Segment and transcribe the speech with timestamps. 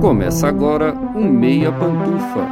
[0.00, 2.46] Começa agora o Meia Pantufa.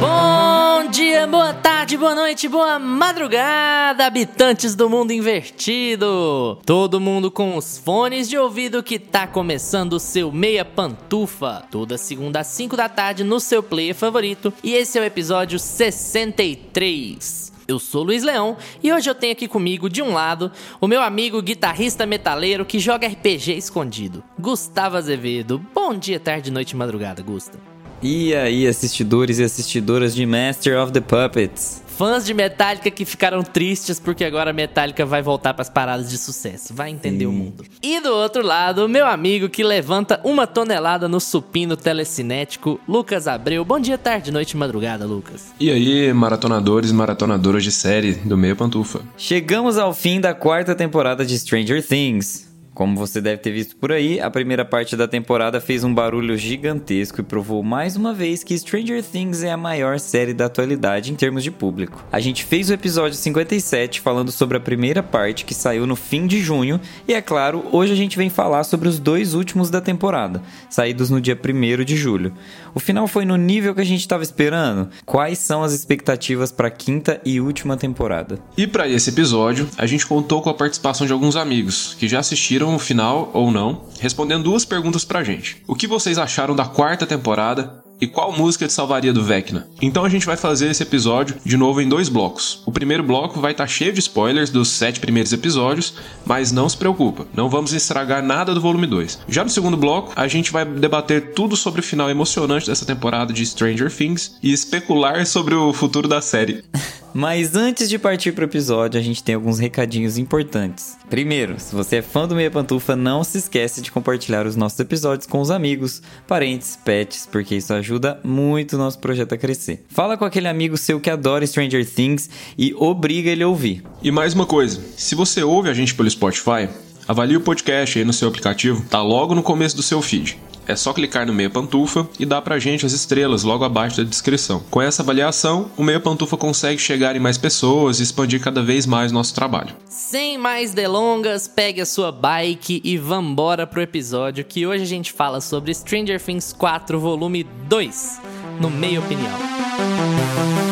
[0.00, 6.58] Bom dia, boa tarde, boa noite, boa madrugada, habitantes do mundo invertido.
[6.66, 11.62] Todo mundo com os fones de ouvido que tá começando o seu Meia Pantufa.
[11.70, 14.52] Toda segunda às 5 da tarde no seu player favorito.
[14.64, 17.55] E esse é o episódio 63.
[17.68, 21.02] Eu sou Luiz Leão e hoje eu tenho aqui comigo, de um lado, o meu
[21.02, 25.60] amigo guitarrista metaleiro que joga RPG escondido, Gustavo Azevedo.
[25.74, 27.58] Bom dia, tarde, noite e madrugada, Gusta.
[28.00, 31.82] E aí, assistidores e assistidoras de Master of the Puppets?
[31.96, 36.10] Fãs de Metallica que ficaram tristes porque agora a Metallica vai voltar para as paradas
[36.10, 36.74] de sucesso.
[36.74, 37.30] Vai entender Sim.
[37.30, 37.64] o mundo.
[37.82, 43.26] E do outro lado, o meu amigo que levanta uma tonelada no supino telecinético, Lucas
[43.26, 43.64] Abreu.
[43.64, 45.54] Bom dia, tarde, noite e madrugada, Lucas.
[45.58, 49.00] E aí, maratonadores e maratonadoras de série do Meio Pantufa.
[49.16, 52.45] Chegamos ao fim da quarta temporada de Stranger Things.
[52.76, 56.36] Como você deve ter visto por aí, a primeira parte da temporada fez um barulho
[56.36, 61.10] gigantesco e provou mais uma vez que Stranger Things é a maior série da atualidade
[61.10, 62.04] em termos de público.
[62.12, 66.26] A gente fez o episódio 57 falando sobre a primeira parte que saiu no fim
[66.26, 66.78] de junho,
[67.08, 71.08] e é claro, hoje a gente vem falar sobre os dois últimos da temporada, saídos
[71.08, 72.34] no dia 1 de julho.
[72.76, 74.90] O final foi no nível que a gente estava esperando?
[75.06, 78.38] Quais são as expectativas para a quinta e última temporada?
[78.54, 82.18] E para esse episódio, a gente contou com a participação de alguns amigos que já
[82.18, 85.62] assistiram o final ou não, respondendo duas perguntas pra gente.
[85.66, 87.82] O que vocês acharam da quarta temporada?
[87.98, 89.66] E qual música te salvaria do Vecna?
[89.80, 92.62] Então a gente vai fazer esse episódio de novo em dois blocos.
[92.66, 96.76] O primeiro bloco vai estar cheio de spoilers dos sete primeiros episódios, mas não se
[96.76, 99.20] preocupa, não vamos estragar nada do volume 2.
[99.28, 103.32] Já no segundo bloco, a gente vai debater tudo sobre o final emocionante dessa temporada
[103.32, 106.62] de Stranger Things e especular sobre o futuro da série.
[107.18, 110.98] Mas antes de partir pro episódio, a gente tem alguns recadinhos importantes.
[111.08, 114.78] Primeiro, se você é fã do Meia Pantufa, não se esquece de compartilhar os nossos
[114.78, 119.82] episódios com os amigos, parentes, pets, porque isso ajuda muito o nosso projeto a crescer.
[119.88, 123.82] Fala com aquele amigo seu que adora Stranger Things e obriga ele a ouvir.
[124.02, 126.68] E mais uma coisa, se você ouve a gente pelo Spotify,
[127.08, 130.38] avalie o podcast aí no seu aplicativo, tá logo no começo do seu feed.
[130.66, 134.02] É só clicar no Meia Pantufa e dar pra gente as estrelas logo abaixo da
[134.02, 134.62] descrição.
[134.70, 138.84] Com essa avaliação, o Meia Pantufa consegue chegar em mais pessoas e expandir cada vez
[138.84, 139.74] mais nosso trabalho.
[139.88, 145.12] Sem mais delongas, pegue a sua bike e vambora pro episódio que hoje a gente
[145.12, 148.20] fala sobre Stranger Things 4, volume 2,
[148.60, 150.65] no Meia Opinião.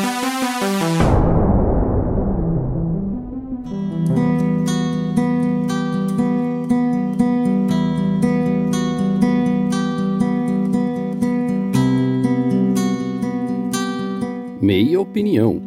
[14.65, 15.61] Meia Opinião.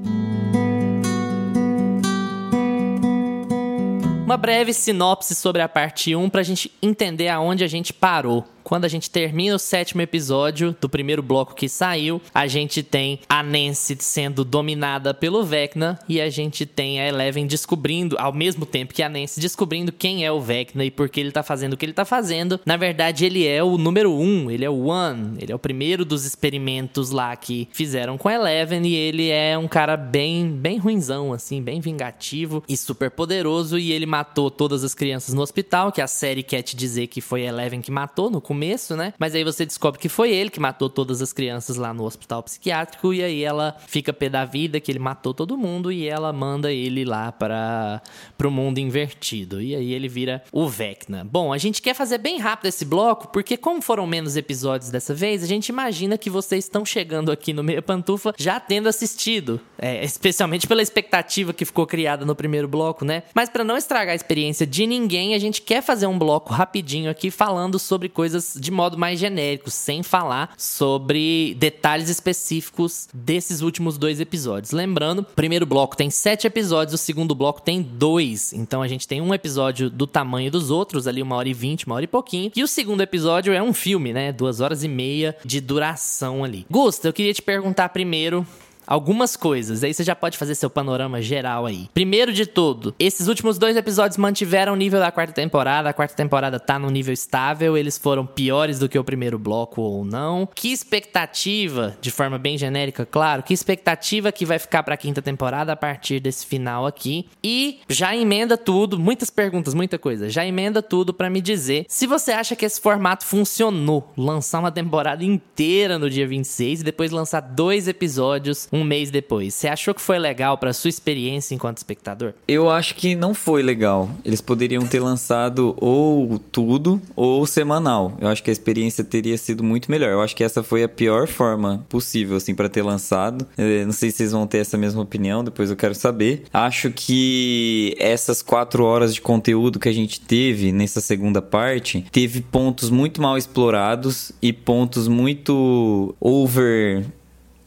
[4.26, 8.44] Uma breve sinopse sobre a parte 1 pra gente entender aonde a gente parou.
[8.68, 13.22] Quando a gente termina o sétimo episódio do primeiro bloco que saiu, a gente tem
[13.30, 18.66] a Nancy sendo dominada pelo Vecna e a gente tem a Eleven descobrindo, ao mesmo
[18.66, 21.76] tempo que a Nancy descobrindo quem é o Vecna e por que ele tá fazendo
[21.76, 22.60] o que ele tá fazendo.
[22.66, 26.04] Na verdade, ele é o número um, ele é o One, ele é o primeiro
[26.04, 30.78] dos experimentos lá que fizeram com a Eleven e ele é um cara bem, bem
[30.78, 35.90] ruinzão, assim, bem vingativo e super poderoso e ele matou todas as crianças no hospital,
[35.90, 38.57] que a série quer te dizer que foi a Eleven que matou no começo,
[38.96, 39.14] né?
[39.18, 42.44] Mas aí você descobre que foi ele que matou todas as crianças lá no hospital
[42.44, 46.34] psiquiátrico e aí ela fica pé da vida que ele matou todo mundo e ela
[46.34, 48.02] manda ele lá para
[48.38, 49.62] pro mundo invertido.
[49.62, 51.24] E aí ele vira o Vecna.
[51.24, 55.14] Bom, a gente quer fazer bem rápido esse bloco porque como foram menos episódios dessa
[55.14, 59.60] vez, a gente imagina que vocês estão chegando aqui no Meia Pantufa já tendo assistido,
[59.78, 63.24] é, especialmente pela expectativa que ficou criada no primeiro bloco, né?
[63.34, 67.10] Mas para não estragar a experiência de ninguém, a gente quer fazer um bloco rapidinho
[67.10, 73.98] aqui falando sobre coisas de modo mais genérico, sem falar sobre detalhes específicos desses últimos
[73.98, 74.72] dois episódios.
[74.72, 78.54] Lembrando, o primeiro bloco tem sete episódios, o segundo bloco tem dois.
[78.54, 81.86] Então a gente tem um episódio do tamanho dos outros, ali uma hora e vinte,
[81.86, 82.52] uma hora e pouquinho.
[82.56, 84.32] E o segundo episódio é um filme, né?
[84.32, 86.66] Duas horas e meia de duração ali.
[86.70, 88.46] Gusta, eu queria te perguntar primeiro
[88.88, 89.84] algumas coisas.
[89.84, 91.90] Aí você já pode fazer seu panorama geral aí.
[91.94, 95.90] Primeiro de tudo, esses últimos dois episódios mantiveram o nível da quarta temporada.
[95.90, 97.78] A quarta temporada tá no nível estável.
[97.78, 100.48] Eles foram piores do que o primeiro bloco ou não.
[100.56, 105.74] Que expectativa, de forma bem genérica, claro, que expectativa que vai ficar pra quinta temporada
[105.74, 107.28] a partir desse final aqui?
[107.44, 110.30] E já emenda tudo, muitas perguntas, muita coisa.
[110.30, 114.12] Já emenda tudo pra me dizer se você acha que esse formato funcionou.
[114.18, 119.54] Lançar uma temporada inteira no dia 26 e depois lançar dois episódios um mês depois.
[119.54, 122.34] Você achou que foi legal pra sua experiência enquanto espectador?
[122.48, 124.10] Eu acho que não foi legal.
[124.24, 128.16] Eles poderiam ter lançado ou tudo ou semanal.
[128.20, 130.12] Eu acho que a experiência teria sido muito melhor.
[130.12, 133.48] Eu acho que essa foi a pior forma possível, assim, para ter lançado.
[133.58, 136.44] Eu não sei se vocês vão ter essa mesma opinião, depois eu quero saber.
[136.54, 142.42] Acho que essas quatro horas de conteúdo que a gente teve nessa segunda parte teve
[142.42, 147.06] pontos muito mal explorados e pontos muito over.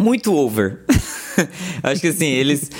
[0.00, 0.80] Muito over.
[1.82, 2.70] Acho que assim, eles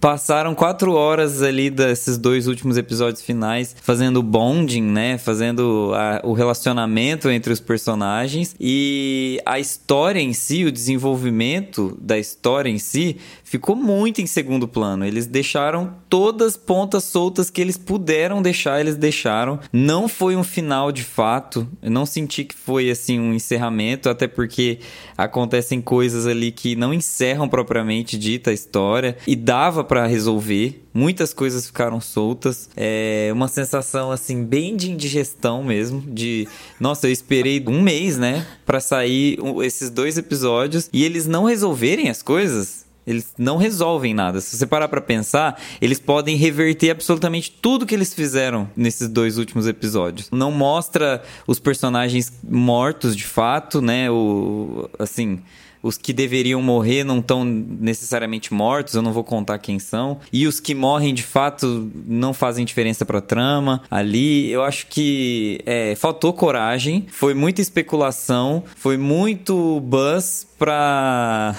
[0.00, 5.18] passaram quatro horas ali desses dois últimos episódios finais fazendo bonding, né?
[5.18, 12.18] Fazendo a, o relacionamento entre os personagens e a história em si, o desenvolvimento da
[12.18, 13.16] história em si
[13.48, 15.04] ficou muito em segundo plano.
[15.04, 19.58] Eles deixaram todas as pontas soltas que eles puderam deixar, eles deixaram.
[19.72, 21.66] Não foi um final de fato.
[21.82, 24.80] Eu não senti que foi assim um encerramento, até porque
[25.16, 30.84] acontecem coisas ali que não encerram propriamente dita a história e dava para resolver.
[30.92, 32.68] Muitas coisas ficaram soltas.
[32.76, 36.46] É uma sensação assim bem de indigestão mesmo, de
[36.78, 42.08] nossa, eu esperei um mês, né, para sair esses dois episódios e eles não resolverem
[42.08, 42.87] as coisas.
[43.08, 44.38] Eles não resolvem nada.
[44.38, 49.38] Se você parar para pensar, eles podem reverter absolutamente tudo que eles fizeram nesses dois
[49.38, 50.28] últimos episódios.
[50.30, 54.10] Não mostra os personagens mortos de fato, né?
[54.10, 55.40] O assim,
[55.82, 60.18] os que deveriam morrer não estão necessariamente mortos, eu não vou contar quem são.
[60.32, 63.82] E os que morrem de fato não fazem diferença pra trama.
[63.90, 71.54] Ali, eu acho que é, faltou coragem, foi muita especulação, foi muito buzz pra.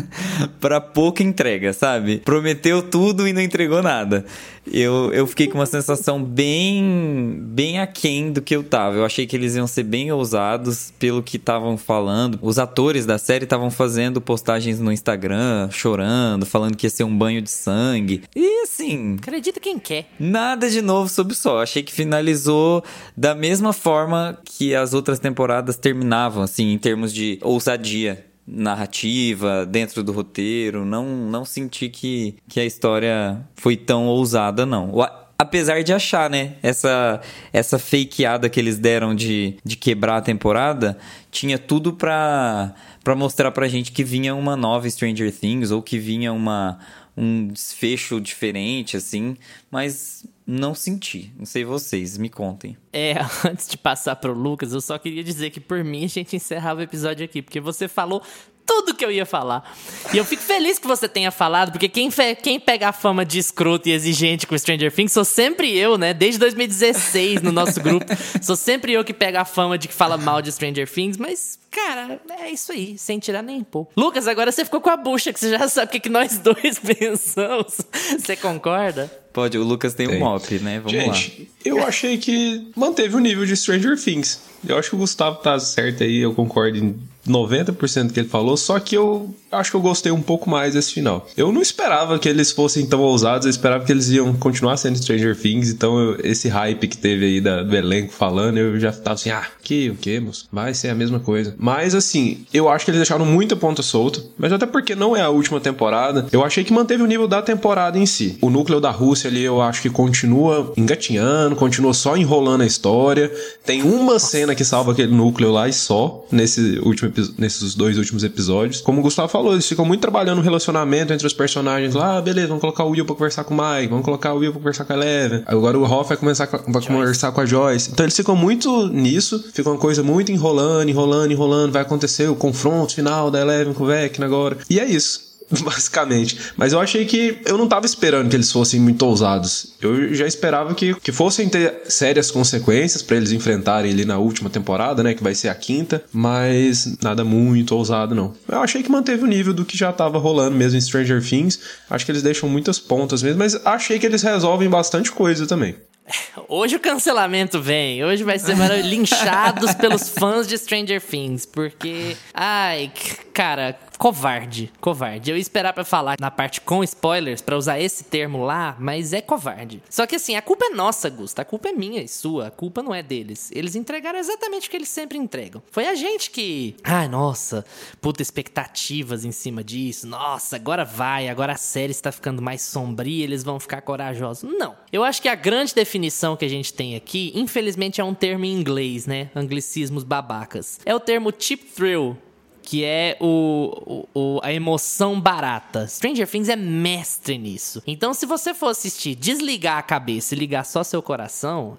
[0.60, 2.18] pra pouca entrega, sabe?
[2.18, 4.24] Prometeu tudo e não entregou nada.
[4.66, 7.38] Eu, eu fiquei com uma sensação bem.
[7.40, 8.96] bem aquém do que eu tava.
[8.96, 12.38] Eu achei que eles iam ser bem ousados pelo que estavam falando.
[12.40, 17.16] Os atores da série estavam fazendo postagens no Instagram, chorando, falando que ia ser um
[17.16, 18.22] banho de sangue.
[18.34, 19.16] E assim.
[19.18, 20.06] Acredita quem quer.
[20.18, 21.60] Nada de novo sob o sol.
[21.60, 22.82] Achei que finalizou
[23.16, 30.02] da mesma forma que as outras temporadas terminavam, assim, em termos de ousadia narrativa, dentro
[30.02, 30.84] do roteiro.
[30.84, 34.92] Não, não senti que, que a história foi tão ousada, não.
[35.38, 36.54] Apesar de achar, né?
[36.62, 37.20] Essa,
[37.52, 40.96] essa fakeada que eles deram de, de quebrar a temporada
[41.30, 45.98] tinha tudo pra, pra mostrar pra gente que vinha uma nova Stranger Things ou que
[45.98, 46.78] vinha uma,
[47.16, 49.36] um desfecho diferente, assim.
[49.70, 51.32] Mas não senti.
[51.38, 52.76] Não sei vocês, me contem.
[52.92, 53.14] É,
[53.48, 56.80] antes de passar pro Lucas, eu só queria dizer que por mim a gente encerrava
[56.80, 58.22] o episódio aqui, porque você falou
[58.66, 59.76] tudo que eu ia falar.
[60.12, 62.10] E eu fico feliz que você tenha falado, porque quem,
[62.42, 66.14] quem pega a fama de escroto e exigente com Stranger Things sou sempre eu, né?
[66.14, 68.06] Desde 2016 no nosso grupo.
[68.42, 71.62] sou sempre eu que pego a fama de que fala mal de Stranger Things, mas
[71.74, 73.88] Cara, é isso aí, sem tirar nem pôr.
[73.96, 76.38] Lucas, agora você ficou com a bucha, que você já sabe o que, que nós
[76.38, 77.80] dois pensamos.
[78.16, 79.10] Você concorda?
[79.34, 80.16] Pode, o Lucas tem, tem.
[80.16, 80.78] um mop, né?
[80.78, 81.46] Vamos Gente, lá.
[81.64, 84.40] eu achei que manteve o nível de Stranger Things.
[84.66, 86.94] Eu acho que o Gustavo tá certo aí, eu concordo em
[87.26, 90.92] 90% que ele falou, só que eu acho que eu gostei um pouco mais desse
[90.92, 91.26] final.
[91.36, 94.98] Eu não esperava que eles fossem tão ousados, eu esperava que eles iam continuar sendo
[94.98, 98.92] Stranger Things, então eu, esse hype que teve aí da, do elenco falando, eu já
[98.92, 100.46] tava assim, ah, que, o que, moço?
[100.52, 101.54] Vai ser a mesma coisa.
[101.58, 105.22] Mas assim, eu acho que eles deixaram muita ponta solta, mas até porque não é
[105.22, 108.38] a última temporada, eu achei que manteve o nível da temporada em si.
[108.40, 113.30] O núcleo da Rússia ali, eu acho que continua engatinhando, continua só enrolando a história.
[113.64, 118.24] Tem uma cena que salva aquele núcleo lá e só, nesse último, nesses dois últimos
[118.24, 118.80] episódios.
[118.80, 122.22] Como o Gustavo falou, eles ficam muito trabalhando o relacionamento entre os personagens lá, ah,
[122.22, 124.60] beleza, vamos colocar o Will pra conversar com o Mike, vamos colocar o Will pra
[124.60, 125.42] conversar com a Eleven.
[125.46, 127.90] Agora o Hoff vai começar a, vai conversar com a Joyce.
[127.92, 132.36] Então eles ficam muito nisso, fica uma coisa muito enrolando, enrolando, enrolando, vai acontecer o
[132.36, 134.58] confronto final da Eleven com o Vecna agora.
[134.68, 135.33] E é isso.
[135.62, 136.38] basicamente.
[136.56, 139.74] Mas eu achei que eu não tava esperando que eles fossem muito ousados.
[139.80, 144.50] Eu já esperava que, que fossem ter sérias consequências para eles enfrentarem ali na última
[144.50, 148.34] temporada, né, que vai ser a quinta, mas nada muito ousado não.
[148.48, 151.60] Eu achei que manteve o nível do que já tava rolando mesmo em Stranger Things.
[151.88, 155.76] Acho que eles deixam muitas pontas mesmo, mas achei que eles resolvem bastante coisa também.
[156.48, 158.04] Hoje o cancelamento vem.
[158.04, 161.46] Hoje vai ser linchados pelos fãs de Stranger Things.
[161.46, 162.16] Porque.
[162.32, 162.92] Ai,
[163.32, 164.72] cara, covarde.
[164.80, 165.30] Covarde.
[165.30, 169.12] Eu ia esperar para falar na parte com spoilers, para usar esse termo lá, mas
[169.12, 169.82] é covarde.
[169.88, 171.42] Só que assim, a culpa é nossa, Gusta.
[171.42, 172.48] A culpa é minha e sua.
[172.48, 173.50] A culpa não é deles.
[173.52, 175.62] Eles entregaram exatamente o que eles sempre entregam.
[175.70, 176.76] Foi a gente que.
[176.82, 177.64] Ai, nossa,
[178.00, 180.06] puta expectativas em cima disso.
[180.06, 181.28] Nossa, agora vai.
[181.28, 183.24] Agora a série está ficando mais sombria.
[183.24, 184.42] Eles vão ficar corajosos.
[184.42, 184.76] Não.
[184.92, 188.44] Eu acho que a grande definição que a gente tem aqui, infelizmente, é um termo
[188.44, 189.30] em inglês, né?
[189.34, 190.80] Anglicismos babacas.
[190.84, 192.16] É o termo cheap thrill
[192.64, 195.86] que é o, o, a emoção barata.
[195.86, 197.82] Stranger Things é mestre nisso.
[197.86, 201.76] Então, se você for assistir, desligar a cabeça e ligar só seu coração,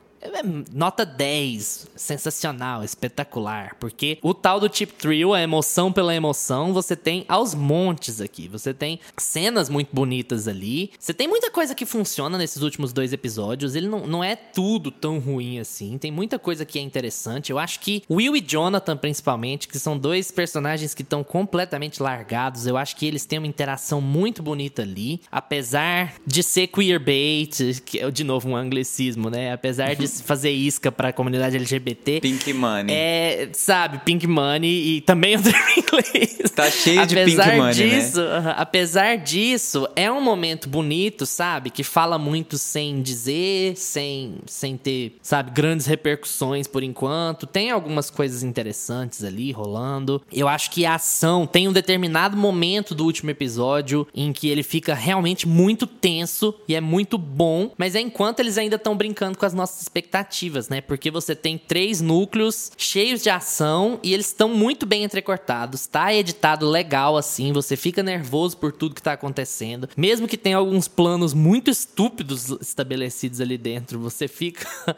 [0.72, 6.96] nota 10, sensacional, espetacular, porque o tal do Chip Thrill, a emoção pela emoção, você
[6.96, 8.48] tem aos montes aqui.
[8.48, 10.92] Você tem cenas muito bonitas ali.
[11.00, 13.76] Você tem muita coisa que funciona nesses últimos dois episódios.
[13.76, 15.98] Ele não, não é tudo tão ruim assim.
[15.98, 17.52] Tem muita coisa que é interessante.
[17.52, 22.68] Eu acho que Will e Jonathan, principalmente, que são dois personagens que estão completamente largados,
[22.68, 25.22] eu acho que eles têm uma interação muito bonita ali.
[25.32, 29.54] Apesar de ser queerbait, que é de novo um anglicismo, né?
[29.54, 32.20] Apesar de fazer isca pra comunidade LGBT.
[32.22, 32.96] Pink Money.
[32.96, 36.52] É, sabe, Pink Money e também o termo inglês.
[36.56, 38.56] Tá cheio de Pink Money, disso, né?
[38.58, 41.70] Apesar disso, é um momento bonito, sabe?
[41.70, 47.46] Que fala muito sem dizer, sem, sem ter, sabe, grandes repercussões por enquanto.
[47.46, 50.22] Tem algumas coisas interessantes ali rolando.
[50.32, 54.64] Eu acho que a ação tem um determinado momento do último episódio em que ele
[54.64, 59.38] fica realmente muito tenso e é muito bom, mas é enquanto eles ainda estão brincando
[59.38, 60.82] com as nossas expectativas, né?
[60.82, 65.88] Porque você tem três núcleos cheios de ação e eles estão muito bem entrecortados.
[65.88, 69.88] Tá editado legal assim, você fica nervoso por tudo que tá acontecendo.
[69.96, 74.68] Mesmo que tenha alguns planos muito estúpidos estabelecidos ali dentro, você fica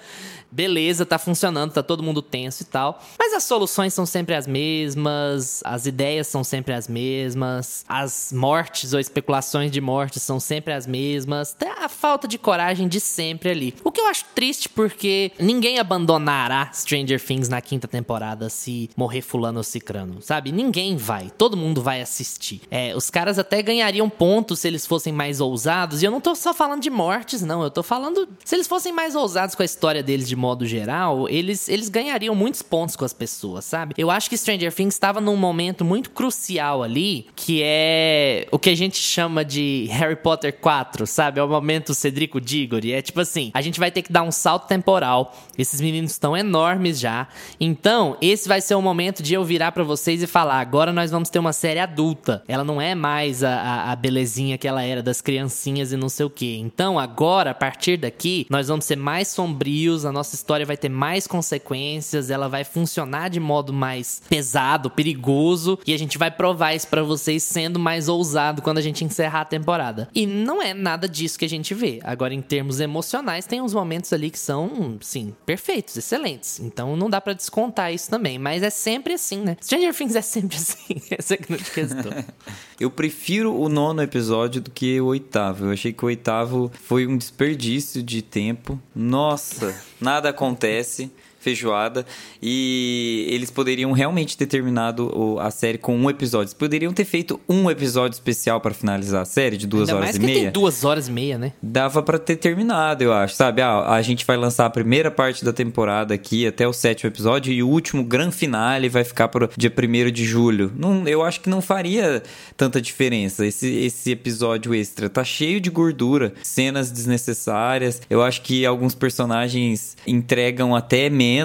[0.51, 2.99] beleza, tá funcionando, tá todo mundo tenso e tal.
[3.19, 8.93] Mas as soluções são sempre as mesmas, as ideias são sempre as mesmas, as mortes
[8.93, 11.53] ou especulações de mortes são sempre as mesmas.
[11.53, 13.75] Tem a falta de coragem de sempre ali.
[13.83, 19.21] O que eu acho triste porque ninguém abandonará Stranger Things na quinta temporada se morrer
[19.21, 20.51] fulano ou cicrano, sabe?
[20.51, 21.31] Ninguém vai.
[21.37, 22.61] Todo mundo vai assistir.
[22.71, 26.01] É, os caras até ganhariam pontos se eles fossem mais ousados.
[26.01, 27.63] E eu não tô só falando de mortes, não.
[27.63, 28.27] Eu tô falando.
[28.45, 32.33] Se eles fossem mais ousados com a história deles de modo geral, eles, eles ganhariam
[32.33, 33.93] muitos pontos com as pessoas, sabe?
[33.97, 38.69] Eu acho que Stranger Things estava num momento muito crucial ali, que é o que
[38.69, 41.39] a gente chama de Harry Potter 4, sabe?
[41.39, 42.93] É o momento Cedrico Diggory.
[42.93, 45.35] É tipo assim: a gente vai ter que dar um salto temporal.
[45.57, 47.27] Esses meninos estão enormes já.
[47.59, 51.11] Então, esse vai ser o momento de eu virar para vocês e falar: agora nós
[51.11, 52.43] vamos ter uma série adulta.
[52.47, 56.09] Ela não é mais a, a, a belezinha que ela era das criancinhas e não
[56.09, 56.57] sei o que.
[56.57, 60.89] Então, agora, a partir daqui, nós vamos ser mais sombrios, a nossa história vai ter
[60.89, 66.73] mais consequências, ela vai funcionar de modo mais pesado, perigoso, e a gente vai provar
[66.73, 70.09] isso para vocês sendo mais ousado quando a gente encerrar a temporada.
[70.13, 71.99] E não é nada disso que a gente vê.
[72.03, 74.66] Agora, em termos emocionais, tem uns momentos ali que são,
[75.01, 76.59] sim, perfeitos, excelentes.
[76.59, 78.37] Então não dá para descontar isso também.
[78.37, 79.57] Mas é sempre assim, né?
[79.61, 81.01] Stranger Things é sempre assim.
[81.11, 82.25] Essa é a grande questão.
[82.79, 85.65] Eu prefiro o nono episódio do que o oitavo.
[85.65, 88.79] Eu achei que o oitavo foi um desperdício de tempo.
[88.95, 91.11] Nossa, nada acontece
[91.47, 92.05] feijoada.
[92.41, 96.47] E eles poderiam realmente ter terminado a série com um episódio.
[96.47, 100.05] Eles poderiam ter feito um episódio especial para finalizar a série de duas Ainda horas
[100.05, 100.41] mais e que meia.
[100.41, 101.53] Tem duas horas e meia, né?
[101.61, 103.61] Dava para ter terminado, eu acho, sabe?
[103.61, 107.53] Ah, a gente vai lançar a primeira parte da temporada aqui até o sétimo episódio
[107.53, 110.71] e o último grande finale vai ficar para dia 1 de julho.
[110.75, 112.21] Não, eu acho que não faria
[112.57, 113.45] tanta diferença.
[113.45, 118.01] Esse, esse episódio extra tá cheio de gordura, cenas desnecessárias.
[118.09, 121.36] Eu acho que alguns personagens entregam até menos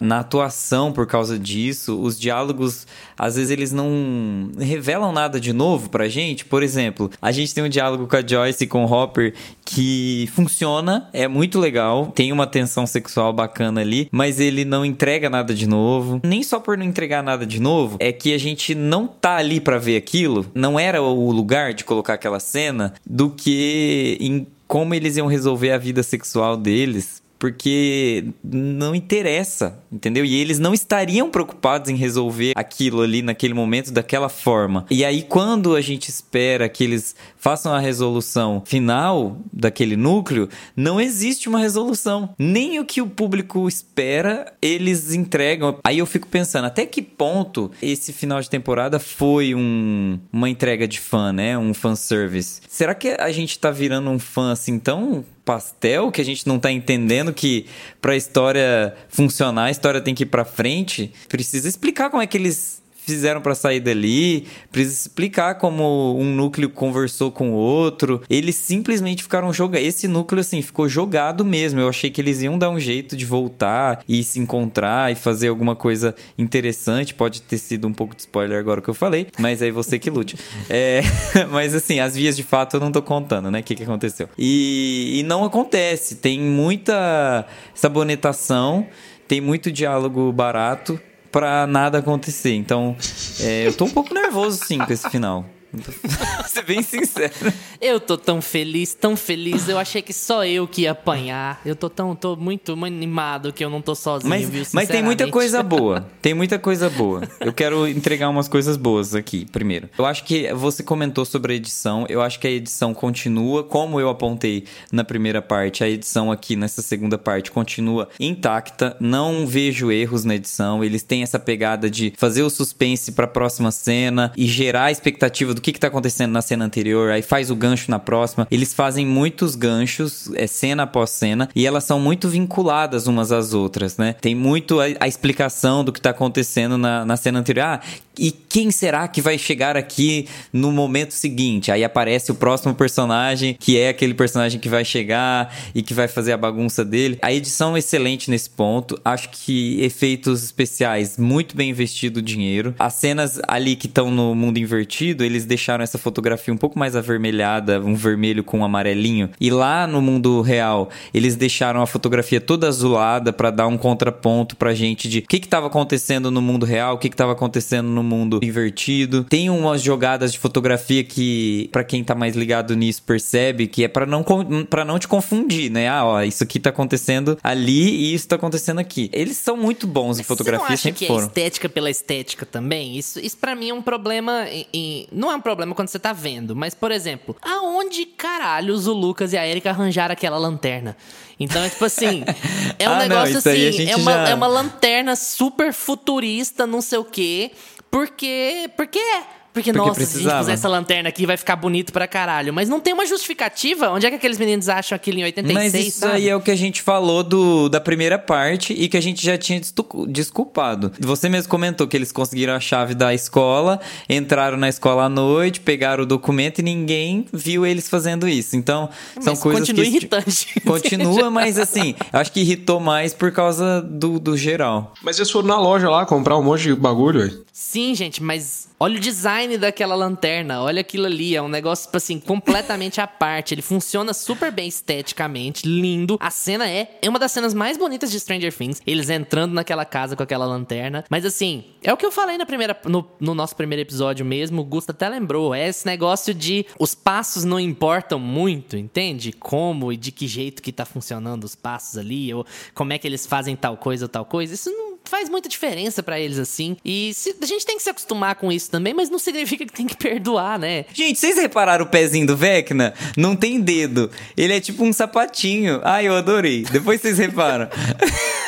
[0.00, 2.00] na atuação por causa disso.
[2.00, 2.86] Os diálogos,
[3.18, 6.44] às vezes, eles não revelam nada de novo pra gente.
[6.44, 10.28] Por exemplo, a gente tem um diálogo com a Joyce e com o Hopper que
[10.34, 15.54] funciona, é muito legal, tem uma tensão sexual bacana ali, mas ele não entrega nada
[15.54, 16.20] de novo.
[16.24, 19.60] Nem só por não entregar nada de novo, é que a gente não tá ali
[19.60, 24.94] para ver aquilo, não era o lugar de colocar aquela cena do que em como
[24.94, 30.26] eles iam resolver a vida sexual deles porque não interessa, entendeu?
[30.26, 34.84] E eles não estariam preocupados em resolver aquilo ali naquele momento daquela forma.
[34.90, 41.00] E aí, quando a gente espera que eles façam a resolução final daquele núcleo, não
[41.00, 42.34] existe uma resolução.
[42.38, 45.78] Nem o que o público espera, eles entregam.
[45.82, 50.86] Aí eu fico pensando, até que ponto esse final de temporada foi um, uma entrega
[50.86, 51.56] de fã, né?
[51.56, 52.60] Um fanservice.
[52.68, 56.58] Será que a gente tá virando um fã assim tão pastel que a gente não
[56.58, 57.66] tá entendendo que
[58.00, 61.12] pra história funcionar, a história tem que ir pra frente.
[61.28, 62.79] Precisa explicar como é que eles
[63.12, 68.22] fizeram para sair dali, precisa explicar como um núcleo conversou com o outro.
[68.28, 69.82] Eles simplesmente ficaram jogando.
[69.82, 71.80] Esse núcleo, assim, ficou jogado mesmo.
[71.80, 75.48] Eu achei que eles iam dar um jeito de voltar e se encontrar e fazer
[75.48, 77.14] alguma coisa interessante.
[77.14, 80.10] Pode ter sido um pouco de spoiler agora que eu falei, mas aí você que
[80.10, 80.36] lute.
[80.72, 81.02] É,
[81.50, 83.60] mas assim, as vias de fato eu não tô contando, né?
[83.60, 84.28] O que, que aconteceu.
[84.38, 86.16] E, e não acontece.
[86.16, 88.86] Tem muita sabonetação,
[89.26, 91.00] tem muito diálogo barato
[91.30, 92.54] pra nada acontecer.
[92.54, 92.96] Então,
[93.40, 95.44] é, eu tô um pouco nervoso, sim, com esse final.
[96.38, 97.52] Vou ser bem sincero.
[97.80, 99.68] Eu tô tão feliz, tão feliz.
[99.68, 101.60] Eu achei que só eu que ia apanhar.
[101.64, 104.64] Eu tô tão, tô muito animado que eu não tô sozinho, Mas, viu?
[104.72, 106.08] mas tem muita coisa boa.
[106.20, 107.22] Tem muita coisa boa.
[107.40, 109.88] Eu quero entregar umas coisas boas aqui, primeiro.
[109.96, 112.04] Eu acho que você comentou sobre a edição.
[112.08, 116.56] Eu acho que a edição continua, como eu apontei na primeira parte, a edição aqui
[116.56, 118.96] nessa segunda parte continua intacta.
[119.00, 120.84] Não vejo erros na edição.
[120.84, 125.54] Eles têm essa pegada de fazer o suspense pra próxima cena e gerar a expectativa
[125.54, 127.10] do que, que tá acontecendo na cena anterior.
[127.10, 128.46] Aí faz o gancho na próxima.
[128.50, 133.52] Eles fazem muitos ganchos, é, cena após cena, e elas são muito vinculadas umas às
[133.52, 134.14] outras, né?
[134.20, 137.64] Tem muito a, a explicação do que tá acontecendo na, na cena anterior.
[137.64, 137.80] Ah,
[138.18, 141.72] e quem será que vai chegar aqui no momento seguinte?
[141.72, 146.06] Aí aparece o próximo personagem, que é aquele personagem que vai chegar e que vai
[146.06, 147.18] fazer a bagunça dele.
[147.22, 149.00] A edição é excelente nesse ponto.
[149.02, 152.74] Acho que efeitos especiais, muito bem investido o dinheiro.
[152.78, 156.94] As cenas ali que estão no mundo invertido, eles deixaram essa fotografia um pouco mais
[156.96, 159.30] avermelhada, um vermelho com um amarelinho.
[159.40, 164.56] E lá no mundo real, eles deixaram a fotografia toda azulada para dar um contraponto
[164.56, 167.32] pra gente de o que que tava acontecendo no mundo real, o que que tava
[167.32, 169.24] acontecendo no mundo invertido.
[169.24, 173.88] Tem umas jogadas de fotografia que para quem tá mais ligado nisso percebe que é
[173.88, 174.24] para não
[174.70, 175.88] para não te confundir, né?
[175.88, 179.10] Ah, ó, isso aqui tá acontecendo ali e isso tá acontecendo aqui.
[179.12, 181.24] Eles são muito bons em fotografia, Você não acha sempre que foram.
[181.24, 182.96] é estética pela estética também?
[182.96, 184.30] Isso, isso para mim é um problema.
[184.50, 188.86] em- em- não é um problema quando você tá vendo, mas, por exemplo, aonde caralhos
[188.86, 190.96] o Lucas e a Erika arranjaram aquela lanterna?
[191.38, 192.22] Então é tipo assim,
[192.78, 196.66] é um Ah, não, negócio a assim, é uma, já- é uma lanterna super futurista,
[196.66, 197.50] não sei o quê.
[197.90, 198.70] Porque.
[198.76, 199.39] Porque é.
[199.52, 200.38] Porque, Porque nossa, se a gente precisava.
[200.40, 202.52] puser essa lanterna aqui, vai ficar bonito pra caralho.
[202.52, 203.90] Mas não tem uma justificativa.
[203.90, 206.14] Onde é que aqueles meninos acham aquilo em 86, Mas isso sabe?
[206.14, 209.24] aí é o que a gente falou do, da primeira parte e que a gente
[209.24, 209.60] já tinha
[210.08, 210.92] desculpado.
[211.00, 215.60] Você mesmo comentou que eles conseguiram a chave da escola, entraram na escola à noite,
[215.60, 218.56] pegaram o documento e ninguém viu eles fazendo isso.
[218.56, 218.88] Então,
[219.20, 219.90] são Mas coisas continua que...
[219.90, 220.60] irritante.
[220.64, 224.94] Continua, mas assim, acho que irritou mais por causa do, do geral.
[225.02, 227.44] Mas eles foram na loja lá comprar um monte de bagulho, velho.
[227.52, 231.98] Sim, gente, mas olha o design daquela lanterna, olha aquilo ali, é um negócio, tipo
[231.98, 233.52] assim, completamente à parte.
[233.52, 236.16] Ele funciona super bem esteticamente, lindo.
[236.18, 239.84] A cena é, é uma das cenas mais bonitas de Stranger Things, eles entrando naquela
[239.84, 241.04] casa com aquela lanterna.
[241.10, 244.62] Mas assim, é o que eu falei na primeira, no, no nosso primeiro episódio mesmo,
[244.62, 249.30] o Gusto até lembrou, é esse negócio de os passos não importam muito, entende?
[249.30, 253.06] Como e de que jeito que tá funcionando os passos ali, ou como é que
[253.06, 254.54] eles fazem tal coisa ou tal coisa.
[254.54, 256.76] Isso não faz muita diferença pra eles assim.
[256.84, 259.72] E se- a gente tem que se acostumar com isso também, mas não significa que
[259.72, 260.84] tem que perdoar, né?
[260.92, 262.94] Gente, vocês repararam o pezinho do Vecna?
[263.16, 264.10] Não tem dedo.
[264.36, 265.80] Ele é tipo um sapatinho.
[265.84, 266.62] Ai, eu adorei.
[266.70, 267.68] Depois vocês reparam.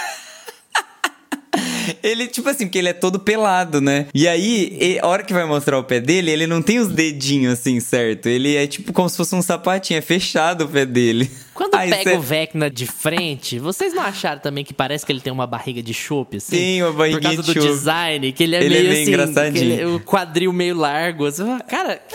[2.03, 4.07] Ele, tipo assim, porque ele é todo pelado, né?
[4.15, 6.89] E aí, e- a hora que vai mostrar o pé dele, ele não tem os
[6.89, 8.27] dedinhos assim, certo?
[8.29, 11.31] Ele é tipo como se fosse um sapatinho, é fechado o pé dele.
[11.55, 15.13] Quando Ai, pega cê- o Vecna de frente, vocês não acharam também que parece que
[15.13, 16.57] ele tem uma barriga de chope, assim?
[16.57, 17.75] Tem uma barriguinha Por causa de do chope.
[17.75, 19.03] design, que ele é Ele é meio assim...
[19.13, 19.73] engraçadinho.
[19.73, 21.27] ele- o quadril meio largo.
[21.27, 22.01] Assim, cara,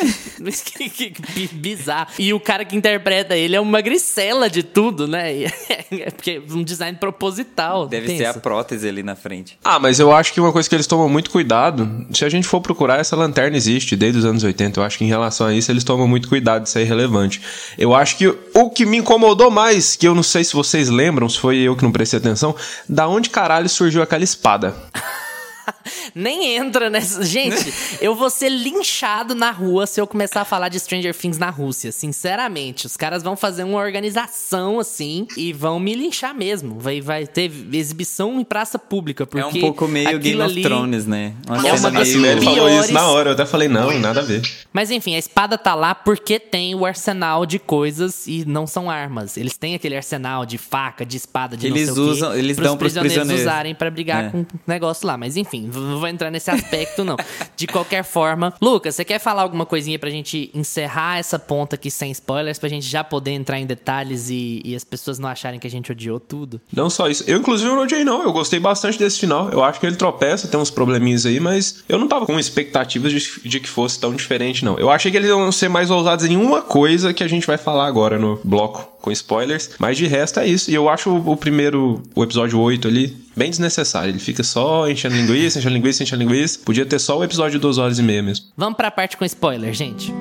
[0.75, 2.07] que, que- que bi- bizarro.
[2.17, 5.33] E o cara que interpreta ele é uma gricela de tudo, né?
[5.91, 7.87] E É porque é um design proposital.
[7.87, 8.17] Deve pensa.
[8.17, 9.56] ser a prótese ali na frente.
[9.63, 12.47] Ah, mas eu acho que uma coisa que eles tomam muito cuidado, se a gente
[12.47, 14.79] for procurar, essa lanterna existe desde os anos 80.
[14.79, 17.41] Eu acho que em relação a isso, eles tomam muito cuidado, isso é irrelevante.
[17.77, 21.27] Eu acho que o que me incomodou mais, que eu não sei se vocês lembram,
[21.27, 22.55] se foi eu que não prestei atenção,
[22.87, 24.73] da onde caralho surgiu aquela espada?
[26.15, 27.23] Nem entra nessa.
[27.23, 31.37] Gente, eu vou ser linchado na rua se eu começar a falar de Stranger Things
[31.37, 31.91] na Rússia.
[31.91, 32.85] Sinceramente.
[32.85, 36.79] Os caras vão fazer uma organização assim e vão me linchar mesmo.
[36.79, 39.25] Vai, vai ter exibição em praça pública.
[39.25, 41.33] Porque é um pouco meio Game of ali- Thrones, né?
[41.47, 44.19] Uma É uma das né, ele falou isso na hora, eu até falei, não, nada
[44.21, 44.41] a ver.
[44.73, 48.89] Mas enfim, a espada tá lá porque tem o arsenal de coisas e não são
[48.89, 49.37] armas.
[49.37, 52.35] Eles têm aquele arsenal de faca, de espada, de Eles não sei o quê, usam-
[52.35, 53.41] eles dão pros prisioneiros prisioneiros.
[53.51, 54.29] usarem pra brigar É.
[54.29, 55.17] com o negócio lá.
[55.17, 57.15] Mas enfim, v- não vou entrar nesse aspecto não.
[57.55, 61.89] De qualquer forma, Lucas, você quer falar alguma coisinha pra gente encerrar essa ponta aqui
[61.89, 65.59] sem spoilers, pra gente já poder entrar em detalhes e, e as pessoas não acharem
[65.59, 66.59] que a gente odiou tudo?
[66.73, 67.23] Não só isso.
[67.27, 68.23] Eu, inclusive, não odiei, não.
[68.23, 69.49] Eu gostei bastante desse final.
[69.49, 73.11] Eu acho que ele tropeça, tem uns probleminhas aí, mas eu não tava com expectativas
[73.11, 74.77] de, de que fosse tão diferente, não.
[74.77, 77.57] Eu achei que eles iam ser mais ousados em uma coisa que a gente vai
[77.57, 80.69] falar agora no bloco com spoilers, mas de resto é isso.
[80.69, 84.11] E eu acho o, primeiro, o episódio 8 ali, bem desnecessário.
[84.11, 86.59] Ele fica só enchendo linguiça, enchendo linguiça, enchendo linguiça.
[86.65, 88.47] Podia ter só o episódio de duas horas e meia mesmo.
[88.57, 90.11] Vamos pra parte com spoiler, gente.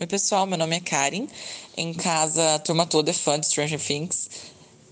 [0.00, 1.26] Oi, pessoal, meu nome é Karen.
[1.76, 4.30] Em casa, a turma toda é fã de Stranger Things.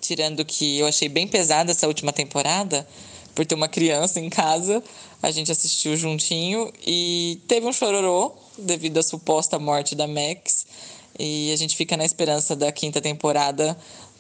[0.02, 2.87] tirando que eu achei bem pesada essa última temporada,
[3.35, 4.82] por ter uma criança em casa,
[5.22, 10.66] a gente assistiu juntinho e teve um chororô devido à suposta morte da Max.
[11.18, 13.78] E a gente fica na esperança da quinta temporada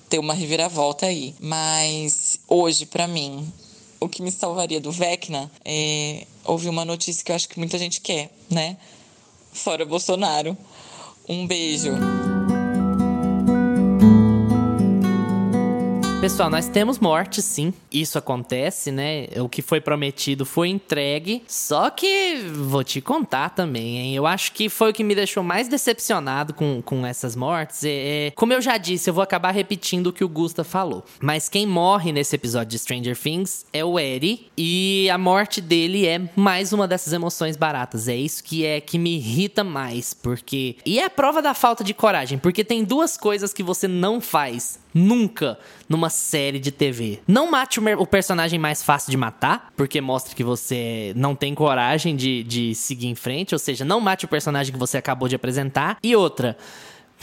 [0.08, 1.34] ter uma reviravolta aí.
[1.40, 3.50] Mas hoje, para mim,
[3.98, 7.78] o que me salvaria do Vecna é ouvir uma notícia que eu acho que muita
[7.78, 8.76] gente quer, né?
[9.52, 10.56] Fora Bolsonaro.
[11.28, 11.92] Um beijo.
[16.22, 17.74] Pessoal, nós temos morte, sim.
[17.90, 19.26] Isso acontece, né?
[19.40, 21.42] O que foi prometido foi entregue.
[21.48, 24.14] Só que vou te contar também, hein?
[24.14, 27.82] Eu acho que foi o que me deixou mais decepcionado com, com essas mortes.
[27.82, 27.88] É,
[28.28, 31.04] é, como eu já disse, eu vou acabar repetindo o que o Gusta falou.
[31.20, 34.46] Mas quem morre nesse episódio de Stranger Things é o Eddie.
[34.56, 38.06] E a morte dele é mais uma dessas emoções baratas.
[38.06, 40.14] É isso que é que me irrita mais.
[40.14, 40.76] Porque.
[40.86, 42.38] E é a prova da falta de coragem.
[42.38, 47.20] Porque tem duas coisas que você não faz Nunca numa série de TV.
[47.26, 51.54] Não mate o, o, personagem mais fácil de matar, porque mostra que você não tem
[51.54, 53.54] coragem de, de seguir em frente.
[53.54, 55.98] Ou seja, não mate o personagem que você acabou de apresentar.
[56.02, 56.56] E outra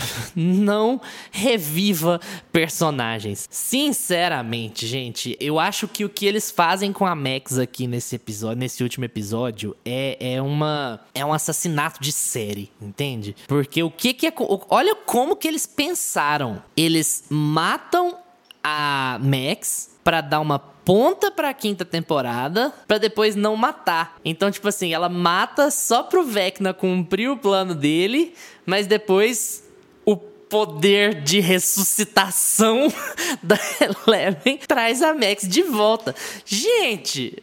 [0.36, 2.20] não reviva
[2.52, 3.48] personagens.
[3.50, 8.58] Sinceramente, gente, eu acho que o que eles fazem com a Max aqui nesse episódio,
[8.58, 13.36] nesse último episódio, é, é uma é um assassinato de série, entende?
[13.48, 14.34] Porque o que que é,
[14.70, 16.62] olha como que eles pensaram.
[16.76, 18.18] Eles matam
[18.64, 24.18] a Max para dar uma ponta pra quinta temporada para depois não matar.
[24.26, 28.34] Então, tipo assim, ela mata só pro Vecna cumprir o plano dele,
[28.66, 29.69] mas depois
[30.50, 32.92] poder de ressuscitação
[33.42, 33.58] da
[34.08, 36.16] Eleven traz a Max de volta.
[36.46, 37.42] Gente,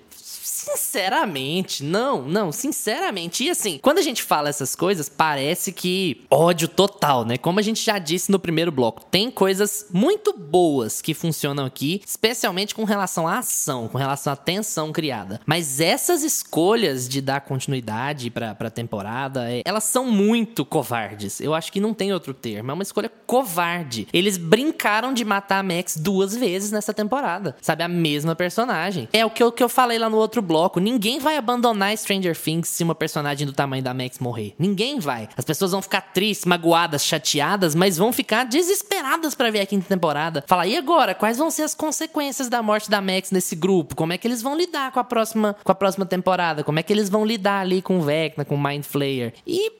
[0.67, 3.45] Sinceramente, não, não, sinceramente.
[3.45, 7.39] E assim, quando a gente fala essas coisas, parece que ódio total, né?
[7.39, 12.03] Como a gente já disse no primeiro bloco, tem coisas muito boas que funcionam aqui,
[12.05, 15.41] especialmente com relação à ação, com relação à tensão criada.
[15.47, 21.41] Mas essas escolhas de dar continuidade pra, pra temporada, é, elas são muito covardes.
[21.41, 22.73] Eu acho que não tem outro termo.
[22.73, 24.09] É uma escolha covarde.
[24.13, 27.55] Eles brincaram de matar a Max duas vezes nessa temporada.
[27.63, 27.85] Sabe?
[27.85, 29.09] A mesma personagem.
[29.13, 30.81] É o que eu, que eu falei lá no outro bloco bloco.
[30.81, 34.55] Ninguém vai abandonar Stranger Things se uma personagem do tamanho da Max morrer.
[34.59, 35.29] Ninguém vai.
[35.37, 39.87] As pessoas vão ficar tristes, magoadas, chateadas, mas vão ficar desesperadas para ver a quinta
[39.87, 40.43] temporada.
[40.47, 41.15] Falar, e agora?
[41.15, 43.95] Quais vão ser as consequências da morte da Max nesse grupo?
[43.95, 46.65] Como é que eles vão lidar com a próxima, com a próxima temporada?
[46.65, 49.35] Como é que eles vão lidar ali com o Vecna, com o Mind Flayer?
[49.47, 49.71] E,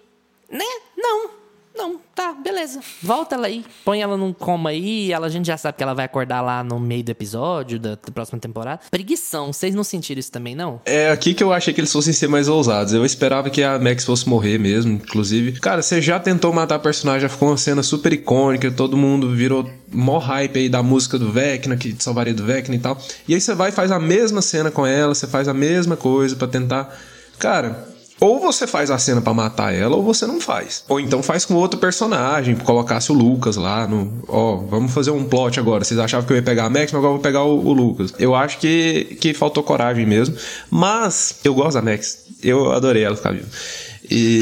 [0.51, 0.65] né?
[0.97, 1.31] Não.
[1.77, 2.81] Não, tá, beleza.
[3.03, 3.65] Volta ela aí.
[3.85, 5.13] Põe ela num coma aí.
[5.13, 7.91] Ela, a gente já sabe que ela vai acordar lá no meio do episódio da,
[7.91, 8.81] da próxima temporada.
[8.91, 9.53] Preguição.
[9.53, 10.81] Vocês não sentiram isso também, não?
[10.87, 12.95] É aqui que eu achei que eles fossem ser mais ousados.
[12.95, 15.61] Eu esperava que a Max fosse morrer mesmo, inclusive.
[15.61, 18.71] Cara, você já tentou matar a personagem, já ficou uma cena super icônica.
[18.71, 22.79] Todo mundo virou mó hype aí da música do Vecna, que salvaria do Vecna e
[22.79, 22.99] tal.
[23.29, 25.97] E aí você vai e faz a mesma cena com ela, você faz a mesma
[25.97, 26.97] coisa para tentar.
[27.39, 27.87] Cara,
[28.21, 30.85] ou você faz a cena para matar ela, ou você não faz.
[30.89, 34.23] Ou então faz com outro personagem, colocasse o Lucas lá no.
[34.29, 35.85] Ó, vamos fazer um plot agora.
[35.85, 37.73] Vocês achavam que eu ia pegar a Max, mas agora eu vou pegar o, o
[37.73, 38.15] Lucas.
[38.19, 40.37] Eu acho que, que faltou coragem mesmo.
[40.71, 42.25] Mas eu gosto da Max.
[42.43, 43.49] Eu adorei ela ficar viva.
[44.11, 44.41] E.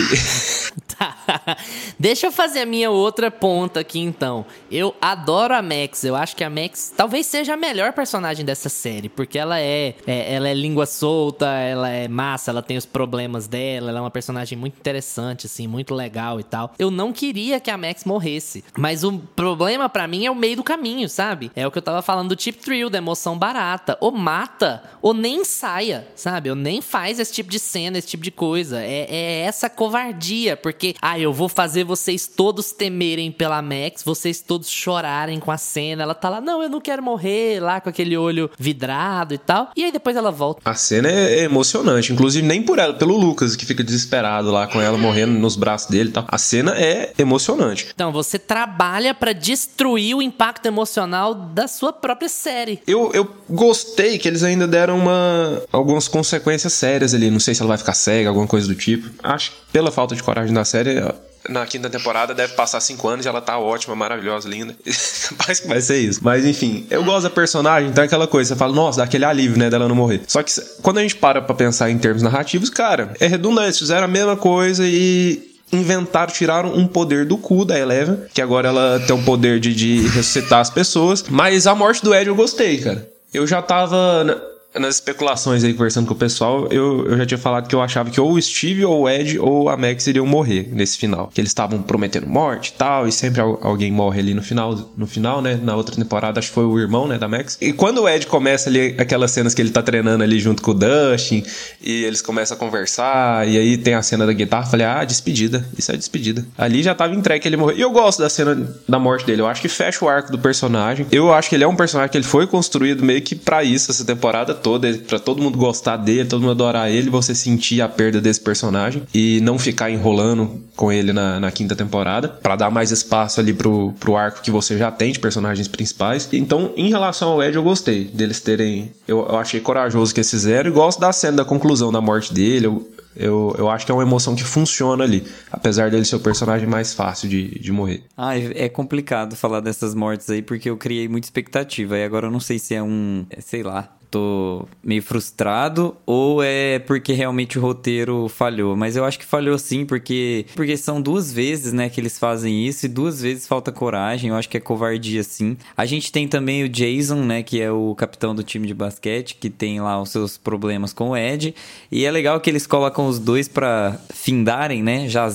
[0.97, 1.57] tá.
[1.99, 4.45] Deixa eu fazer a minha outra ponta aqui então.
[4.71, 6.05] Eu adoro a Max.
[6.05, 9.95] Eu acho que a Max talvez seja a melhor personagem dessa série, porque ela é,
[10.07, 14.03] é, ela é língua solta, ela é massa, ela tem os problemas dela, ela é
[14.03, 16.73] uma personagem muito interessante assim, muito legal e tal.
[16.79, 20.57] Eu não queria que a Max morresse, mas o problema para mim é o meio
[20.57, 21.51] do caminho, sabe?
[21.55, 23.97] É o que eu tava falando do tip thrill, da emoção barata.
[24.01, 26.51] Ou mata, ou nem saia, sabe?
[26.51, 28.83] Ou nem faz esse tipo de cena, esse tipo de coisa.
[28.83, 34.41] É, é essa covardia, porque ah, eu vou fazer vocês todos temerem pela Max, vocês
[34.41, 36.03] todos chorarem com a cena.
[36.03, 39.71] Ela tá lá, não, eu não quero morrer, lá com aquele olho vidrado e tal.
[39.77, 40.61] E aí depois ela volta.
[40.65, 44.81] A cena é emocionante, inclusive nem por ela, pelo Lucas, que fica desesperado lá com
[44.81, 46.25] ela morrendo nos braços dele e tal.
[46.29, 47.89] A cena é emocionante.
[47.95, 52.81] Então, você trabalha para destruir o impacto emocional da sua própria série.
[52.87, 57.31] Eu, eu gostei que eles ainda deram uma algumas consequências sérias ali.
[57.31, 59.11] Não sei se ela vai ficar cega, alguma coisa do tipo.
[59.23, 61.01] Acho que pela falta de coragem da série,
[61.49, 64.75] na quinta temporada deve passar cinco anos e ela tá ótima, maravilhosa, linda.
[65.37, 66.21] Parece que vai ser isso.
[66.23, 69.25] Mas enfim, eu gosto da personagem, então é aquela coisa, você fala, nossa, dá aquele
[69.25, 70.23] alívio, né, dela não morrer.
[70.27, 70.53] Só que
[70.83, 74.37] quando a gente para pra pensar em termos narrativos, cara, é redundante, fizeram a mesma
[74.37, 79.23] coisa e inventaram, tiraram um poder do cu da Eleven, que agora ela tem o
[79.23, 81.25] poder de, de ressuscitar as pessoas.
[81.29, 83.09] Mas a morte do Ed eu gostei, cara.
[83.33, 84.41] Eu já tava
[84.79, 88.11] nas especulações aí, conversando com o pessoal, eu, eu já tinha falado que eu achava
[88.11, 91.31] que ou o Steve, ou o Ed, ou a Max iriam morrer nesse final.
[91.33, 95.07] Que eles estavam prometendo morte e tal, e sempre alguém morre ali no final, no
[95.07, 95.59] final, né?
[95.63, 97.57] Na outra temporada, acho que foi o irmão, né, da Max.
[97.61, 100.73] E quando o Ed começa ali, aquelas cenas que ele tá treinando ali junto com
[100.73, 101.45] o Dustin,
[101.81, 105.65] e eles começam a conversar, e aí tem a cena da guitarra, falei, ah, despedida,
[105.79, 106.45] isso é despedida.
[106.59, 107.77] Ali já tava entregue que ele morreu.
[107.77, 110.39] E eu gosto da cena da morte dele, eu acho que fecha o arco do
[110.39, 111.07] personagem.
[111.13, 113.91] Eu acho que ele é um personagem que ele foi construído meio que para isso
[113.91, 117.89] essa temporada toda, para todo mundo gostar dele, todo mundo adorar ele, você sentir a
[117.89, 122.71] perda desse personagem e não ficar enrolando com ele na, na quinta temporada, para dar
[122.71, 126.27] mais espaço ali pro, pro arco que você já tem de personagens principais.
[126.33, 128.91] Então, em relação ao Ed, eu gostei deles terem.
[129.07, 132.33] Eu, eu achei corajoso que eles fizeram e gosto da cena da conclusão da morte
[132.33, 132.67] dele.
[132.67, 136.21] Eu, eu, eu acho que é uma emoção que funciona ali, apesar dele ser o
[136.21, 138.03] personagem mais fácil de, de morrer.
[138.17, 141.99] Ah, é complicado falar dessas mortes aí, porque eu criei muita expectativa.
[141.99, 143.27] E agora eu não sei se é um.
[143.31, 148.77] É, sei lá tô meio frustrado ou é porque realmente o roteiro falhou.
[148.77, 152.65] Mas eu acho que falhou sim, porque, porque são duas vezes, né, que eles fazem
[152.65, 154.31] isso e duas vezes falta coragem.
[154.31, 155.57] Eu acho que é covardia sim.
[155.77, 159.35] A gente tem também o Jason, né, que é o capitão do time de basquete,
[159.35, 161.53] que tem lá os seus problemas com o Ed.
[161.91, 165.29] E é legal que eles colocam os dois para findarem, né, já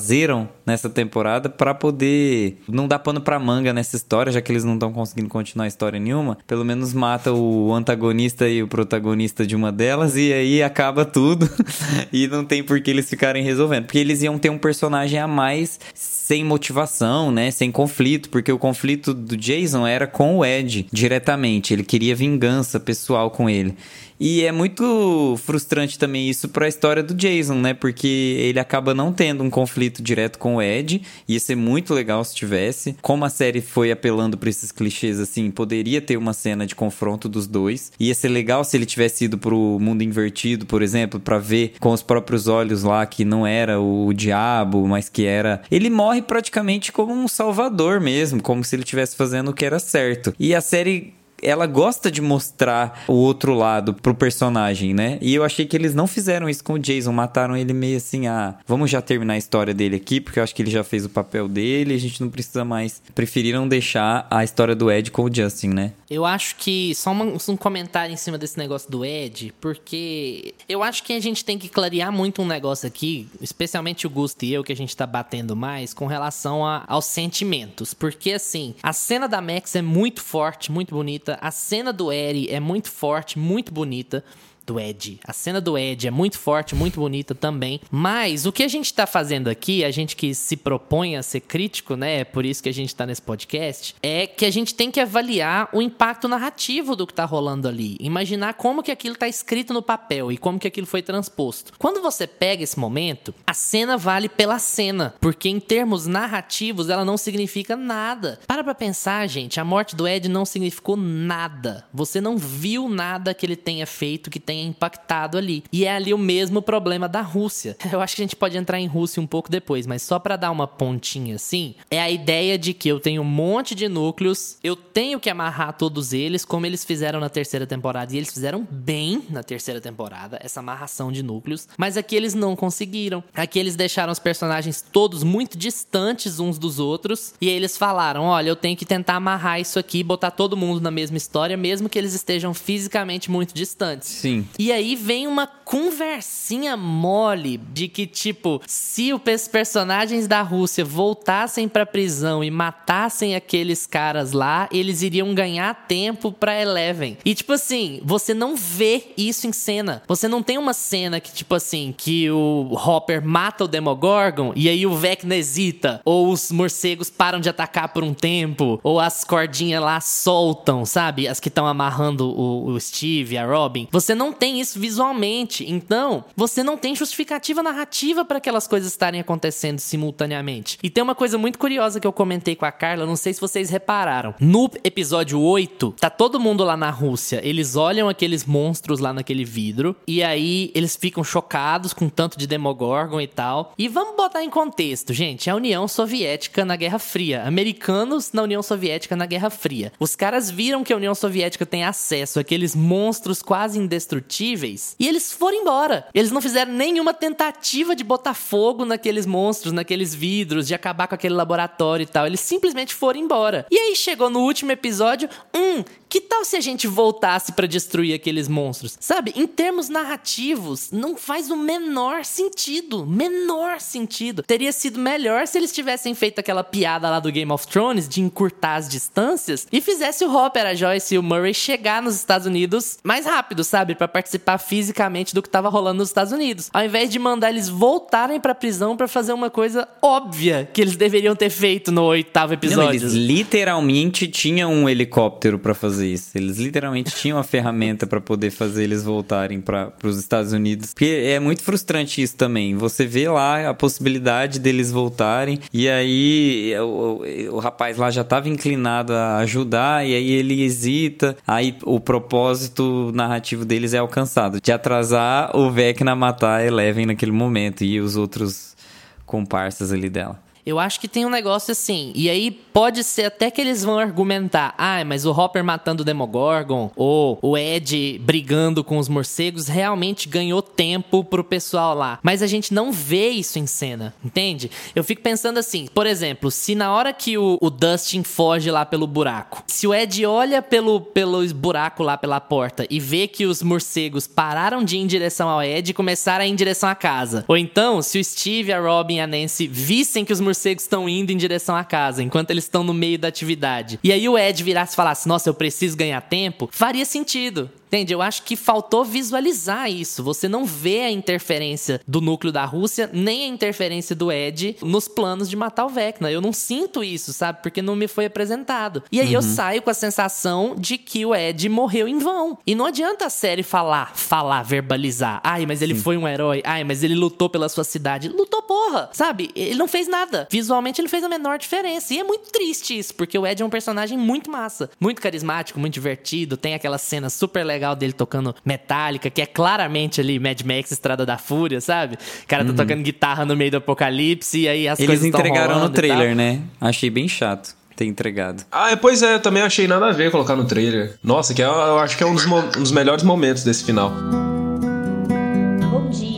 [0.70, 4.74] nessa temporada para poder não dar pano para manga nessa história, já que eles não
[4.74, 6.38] estão conseguindo continuar história nenhuma.
[6.46, 11.48] Pelo menos mata o antagonista e o protagonista de uma delas e aí acaba tudo
[12.12, 13.84] e não tem por que eles ficarem resolvendo.
[13.84, 17.50] Porque eles iam ter um personagem a mais sem motivação, né?
[17.50, 21.74] Sem conflito, porque o conflito do Jason era com o Ed diretamente.
[21.74, 23.76] Ele queria vingança pessoal com ele.
[24.20, 27.72] E é muito frustrante também isso para a história do Jason, né?
[27.72, 31.00] Porque ele acaba não tendo um conflito direto com o Ed.
[31.26, 32.94] Ia ser muito legal se tivesse.
[33.00, 37.28] Como a série foi apelando para esses clichês assim, poderia ter uma cena de confronto
[37.28, 37.92] dos dois.
[37.98, 41.92] Ia ser legal se ele tivesse ido pro mundo invertido, por exemplo, para ver com
[41.92, 45.62] os próprios olhos lá que não era o diabo, mas que era.
[45.70, 49.78] Ele morre praticamente como um salvador mesmo, como se ele estivesse fazendo o que era
[49.78, 50.34] certo.
[50.38, 55.18] E a série ela gosta de mostrar o outro lado pro personagem, né?
[55.20, 58.26] E eu achei que eles não fizeram isso com o Jason, mataram ele meio assim,
[58.26, 61.04] ah, vamos já terminar a história dele aqui, porque eu acho que ele já fez
[61.04, 63.02] o papel dele, a gente não precisa mais.
[63.14, 65.92] Preferiram deixar a história do Ed com o Justin, né?
[66.08, 70.82] Eu acho que só uma, um comentário em cima desse negócio do Ed, porque eu
[70.82, 74.52] acho que a gente tem que clarear muito um negócio aqui, especialmente o Gusto e
[74.52, 77.94] eu, que a gente tá batendo mais, com relação a, aos sentimentos.
[77.94, 81.38] Porque assim, a cena da Max é muito forte, muito bonita bonita.
[81.40, 84.24] A cena do Eri é muito forte, muito bonita
[84.70, 85.18] do Ed.
[85.24, 87.80] A cena do Ed é muito forte, muito bonita também.
[87.90, 91.40] Mas o que a gente tá fazendo aqui, a gente que se propõe a ser
[91.40, 92.20] crítico, né?
[92.20, 95.00] É por isso que a gente tá nesse podcast, é que a gente tem que
[95.00, 97.96] avaliar o impacto narrativo do que tá rolando ali.
[97.98, 101.72] Imaginar como que aquilo tá escrito no papel e como que aquilo foi transposto.
[101.76, 107.04] Quando você pega esse momento, a cena vale pela cena, porque em termos narrativos ela
[107.04, 108.38] não significa nada.
[108.46, 111.84] Para pra pensar, gente, a morte do Ed não significou nada.
[111.92, 115.64] Você não viu nada que ele tenha feito que tenha tenha impactado ali.
[115.72, 117.76] E é ali o mesmo problema da Rússia.
[117.90, 120.36] Eu acho que a gente pode entrar em Rússia um pouco depois, mas só para
[120.36, 124.56] dar uma pontinha assim, é a ideia de que eu tenho um monte de núcleos,
[124.62, 128.66] eu tenho que amarrar todos eles, como eles fizeram na terceira temporada, e eles fizeram
[128.70, 133.22] bem na terceira temporada, essa amarração de núcleos, mas aqui eles não conseguiram.
[133.34, 138.48] Aqui eles deixaram os personagens todos muito distantes uns dos outros, e eles falaram: olha,
[138.48, 141.98] eu tenho que tentar amarrar isso aqui, botar todo mundo na mesma história, mesmo que
[141.98, 144.08] eles estejam fisicamente muito distantes.
[144.08, 144.46] Sim.
[144.58, 151.68] E aí vem uma conversinha mole de que, tipo, se os personagens da Rússia voltassem
[151.68, 157.16] pra prisão e matassem aqueles caras lá, eles iriam ganhar tempo pra Eleven.
[157.24, 160.02] E, tipo assim, você não vê isso em cena.
[160.08, 164.68] Você não tem uma cena que, tipo assim, que o Hopper mata o Demogorgon e
[164.68, 169.24] aí o Vecna hesita, ou os morcegos param de atacar por um tempo, ou as
[169.24, 171.28] cordinhas lá soltam, sabe?
[171.28, 173.86] As que estão amarrando o, o Steve, a Robin.
[173.92, 175.64] Você não tem isso visualmente.
[175.70, 180.78] Então, você não tem justificativa narrativa para aquelas coisas estarem acontecendo simultaneamente.
[180.82, 183.40] E tem uma coisa muito curiosa que eu comentei com a Carla, não sei se
[183.40, 184.34] vocês repararam.
[184.40, 187.40] No episódio 8, tá todo mundo lá na Rússia.
[187.42, 192.46] Eles olham aqueles monstros lá naquele vidro e aí eles ficam chocados com tanto de
[192.46, 193.74] Demogorgon e tal.
[193.78, 198.62] E vamos botar em contexto, gente, a União Soviética na Guerra Fria, americanos na União
[198.62, 199.92] Soviética na Guerra Fria.
[199.98, 205.08] Os caras viram que a União Soviética tem acesso àqueles monstros quase indestrutíveis indestrutíveis e
[205.08, 206.06] eles foram embora.
[206.14, 211.14] Eles não fizeram nenhuma tentativa de botar fogo naqueles monstros, naqueles vidros, de acabar com
[211.14, 212.26] aquele laboratório e tal.
[212.26, 213.66] Eles simplesmente foram embora.
[213.70, 218.12] E aí chegou no último episódio, hum, Que tal se a gente voltasse para destruir
[218.12, 218.96] aqueles monstros?
[218.98, 223.06] Sabe, em termos narrativos, não faz o menor sentido.
[223.06, 224.42] Menor sentido.
[224.42, 228.20] Teria sido melhor se eles tivessem feito aquela piada lá do Game of Thrones de
[228.20, 232.46] encurtar as distâncias e fizesse o Hopper, a Joyce e o Murray chegar nos Estados
[232.46, 233.94] Unidos mais rápido, sabe?
[234.00, 236.70] para participar fisicamente do que tava rolando nos Estados Unidos.
[236.72, 240.96] Ao invés de mandar eles voltarem pra prisão para fazer uma coisa óbvia que eles
[240.96, 242.84] deveriam ter feito no oitavo episódio.
[242.84, 246.30] Não, eles literalmente tinham um helicóptero para fazer isso.
[246.36, 250.92] Eles literalmente tinham a ferramenta para poder fazer eles voltarem para os Estados Unidos.
[250.92, 252.74] Porque é muito frustrante isso também.
[252.76, 258.22] Você vê lá a possibilidade deles voltarem e aí o, o, o rapaz lá já
[258.22, 261.36] estava inclinado a ajudar e aí ele hesita.
[261.46, 267.84] Aí o propósito narrativo deles é alcançado, de atrasar o Vecna matar Eleven naquele momento
[267.84, 268.76] e os outros
[269.24, 270.49] comparsas ali dela.
[270.64, 272.12] Eu acho que tem um negócio assim.
[272.14, 276.04] E aí pode ser até que eles vão argumentar: ah, mas o Hopper matando o
[276.04, 282.18] Demogorgon ou o Ed brigando com os morcegos realmente ganhou tempo pro pessoal lá.
[282.22, 284.70] Mas a gente não vê isso em cena, entende?
[284.94, 288.84] Eu fico pensando assim: por exemplo, se na hora que o, o Dustin foge lá
[288.84, 293.46] pelo buraco, se o Ed olha pelo, pelo buraco lá pela porta e vê que
[293.46, 296.88] os morcegos pararam de ir em direção ao Ed e começaram a ir em direção
[296.88, 297.44] à casa.
[297.48, 300.49] Ou então, se o Steve, a Robin e a Nancy vissem que os morcegos
[300.82, 303.98] estão indo em direção à casa, enquanto eles estão no meio da atividade.
[304.02, 307.70] E aí o Ed virasse e falasse: Nossa, eu preciso ganhar tempo, faria sentido.
[307.90, 308.14] Entende?
[308.14, 310.22] Eu acho que faltou visualizar isso.
[310.22, 315.08] Você não vê a interferência do núcleo da Rússia, nem a interferência do Ed nos
[315.08, 316.30] planos de matar o Vecna.
[316.30, 317.58] Eu não sinto isso, sabe?
[317.60, 319.02] Porque não me foi apresentado.
[319.10, 319.34] E aí uhum.
[319.34, 322.58] eu saio com a sensação de que o Ed morreu em vão.
[322.64, 325.40] E não adianta a série falar, falar, verbalizar.
[325.42, 326.00] Ai, mas ele Sim.
[326.00, 326.62] foi um herói.
[326.64, 328.28] Ai, mas ele lutou pela sua cidade.
[328.28, 329.50] Lutou porra, sabe?
[329.56, 330.46] Ele não fez nada.
[330.48, 332.14] Visualmente ele fez a menor diferença.
[332.14, 335.80] E é muito triste isso, porque o Ed é um personagem muito massa, muito carismático,
[335.80, 340.38] muito divertido, tem aquela cena super legal legal dele tocando Metallica, que é claramente ali
[340.38, 342.16] Mad Max Estrada da Fúria, sabe?
[342.16, 342.76] O cara tá uhum.
[342.76, 346.60] tocando guitarra no meio do apocalipse e aí as Eles coisas entregaram no trailer, né?
[346.80, 348.64] Achei bem chato ter entregado.
[348.70, 351.18] Ah, pois é, também achei nada a ver colocar no trailer.
[351.22, 354.12] Nossa, que é, eu acho que é um dos, um dos melhores momentos desse final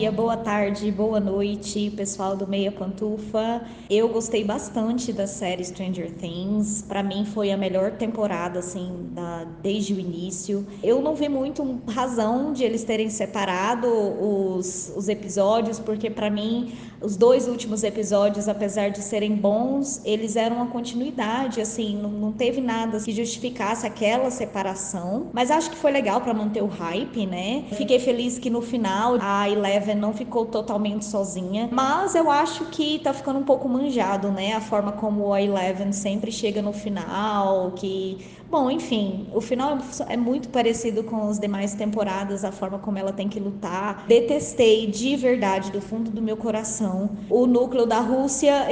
[0.03, 3.61] dia, boa tarde, boa noite, pessoal do Meia Pantufa.
[3.89, 6.81] Eu gostei bastante da série Stranger Things.
[6.81, 10.67] Para mim foi a melhor temporada assim da, desde o início.
[10.83, 16.73] Eu não vi muito razão de eles terem separado os, os episódios, porque para mim
[17.03, 22.31] os dois últimos episódios, apesar de serem bons, eles eram uma continuidade, assim, não, não
[22.31, 25.27] teve nada que justificasse aquela separação.
[25.33, 27.65] Mas acho que foi legal para manter o hype, né?
[27.73, 32.99] Fiquei feliz que no final a Eleven não ficou totalmente sozinha, mas eu acho que
[32.99, 34.53] tá ficando um pouco manjado, né?
[34.53, 40.15] A forma como a Eleven sempre chega no final, que Bom, enfim, o final é
[40.15, 44.05] muito parecido com as demais temporadas, a forma como ela tem que lutar.
[44.05, 48.67] Detestei de verdade, do fundo do meu coração, o núcleo da Rússia.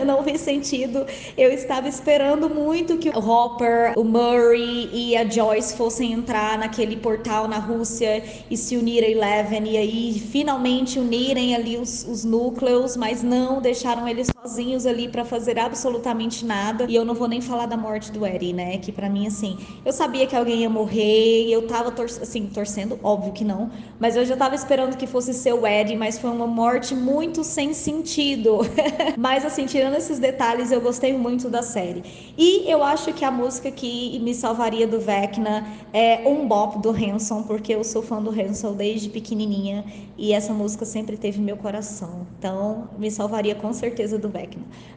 [0.00, 1.04] Eu não vi sentido.
[1.36, 6.96] Eu estava esperando muito que o Hopper, o Murray e a Joyce fossem entrar naquele
[6.96, 12.24] portal na Rússia e se unir a Eleven e aí finalmente unirem ali os, os
[12.24, 16.86] núcleos, mas não deixaram eles sozinhos ali para fazer absolutamente nada.
[16.88, 18.78] E eu não vou nem falar da morte do Eddie, né?
[18.78, 19.58] Que para mim assim.
[19.84, 24.16] Eu sabia que alguém ia morrer, eu tava tor assim, torcendo, óbvio que não, mas
[24.16, 27.74] eu já tava esperando que fosse ser o Ed, mas foi uma morte muito sem
[27.74, 28.60] sentido.
[29.18, 32.02] mas, assim, tirando esses detalhes, eu gostei muito da série.
[32.36, 36.90] E eu acho que a música que me salvaria do Vecna é Um Bop do
[36.90, 39.84] Hanson, porque eu sou fã do Hanson desde pequenininha
[40.16, 42.26] e essa música sempre teve meu coração.
[42.38, 44.37] Então, me salvaria com certeza do Vecna.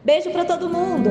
[0.03, 1.09] Beijo para todo mundo!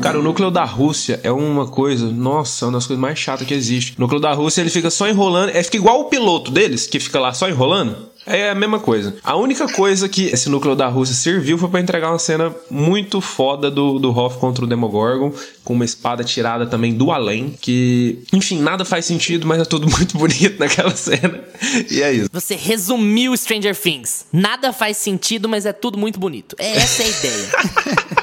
[0.00, 3.52] Cara, o núcleo da Rússia é uma coisa, nossa, uma das coisas mais chatas que
[3.52, 3.94] existe.
[3.98, 6.98] O núcleo da Rússia, ele fica só enrolando, é fica igual o piloto deles, que
[6.98, 8.07] fica lá só enrolando.
[8.28, 9.16] É a mesma coisa.
[9.24, 13.20] A única coisa que esse núcleo da Rússia serviu foi para entregar uma cena muito
[13.20, 15.32] foda do, do Hoff contra o Demogorgon,
[15.64, 19.88] com uma espada tirada também do além, que, enfim, nada faz sentido, mas é tudo
[19.90, 21.42] muito bonito naquela cena.
[21.90, 22.28] E é isso.
[22.30, 24.26] Você resumiu Stranger Things.
[24.32, 26.54] Nada faz sentido, mas é tudo muito bonito.
[26.58, 27.48] É essa é a ideia.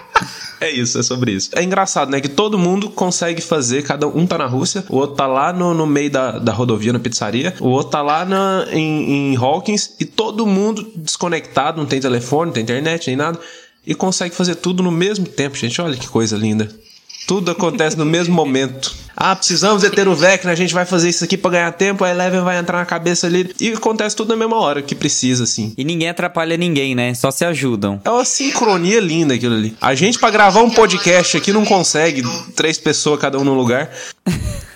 [0.65, 1.51] É isso, é sobre isso.
[1.53, 2.19] É engraçado, né?
[2.19, 5.75] Que todo mundo consegue fazer, cada um tá na Rússia, o outro tá lá no,
[5.75, 9.91] no meio da, da rodovia, na pizzaria, o outro tá lá na, em, em Hawkins,
[9.99, 13.39] e todo mundo desconectado, não tem telefone, não tem internet, nem nada,
[13.85, 15.79] e consegue fazer tudo no mesmo tempo, gente.
[15.79, 16.67] Olha que coisa linda.
[17.27, 18.93] Tudo acontece no mesmo momento.
[19.15, 22.09] Ah, precisamos deter o Vecna, a gente vai fazer isso aqui pra ganhar tempo, a
[22.09, 23.55] Eleven vai entrar na cabeça ali.
[23.59, 25.73] E acontece tudo na mesma hora que precisa, assim.
[25.77, 27.13] E ninguém atrapalha ninguém, né?
[27.13, 28.01] Só se ajudam.
[28.03, 29.75] É uma sincronia linda aquilo ali.
[29.81, 32.23] A gente, pra gravar um podcast aqui, não consegue
[32.55, 33.89] três pessoas cada um no lugar.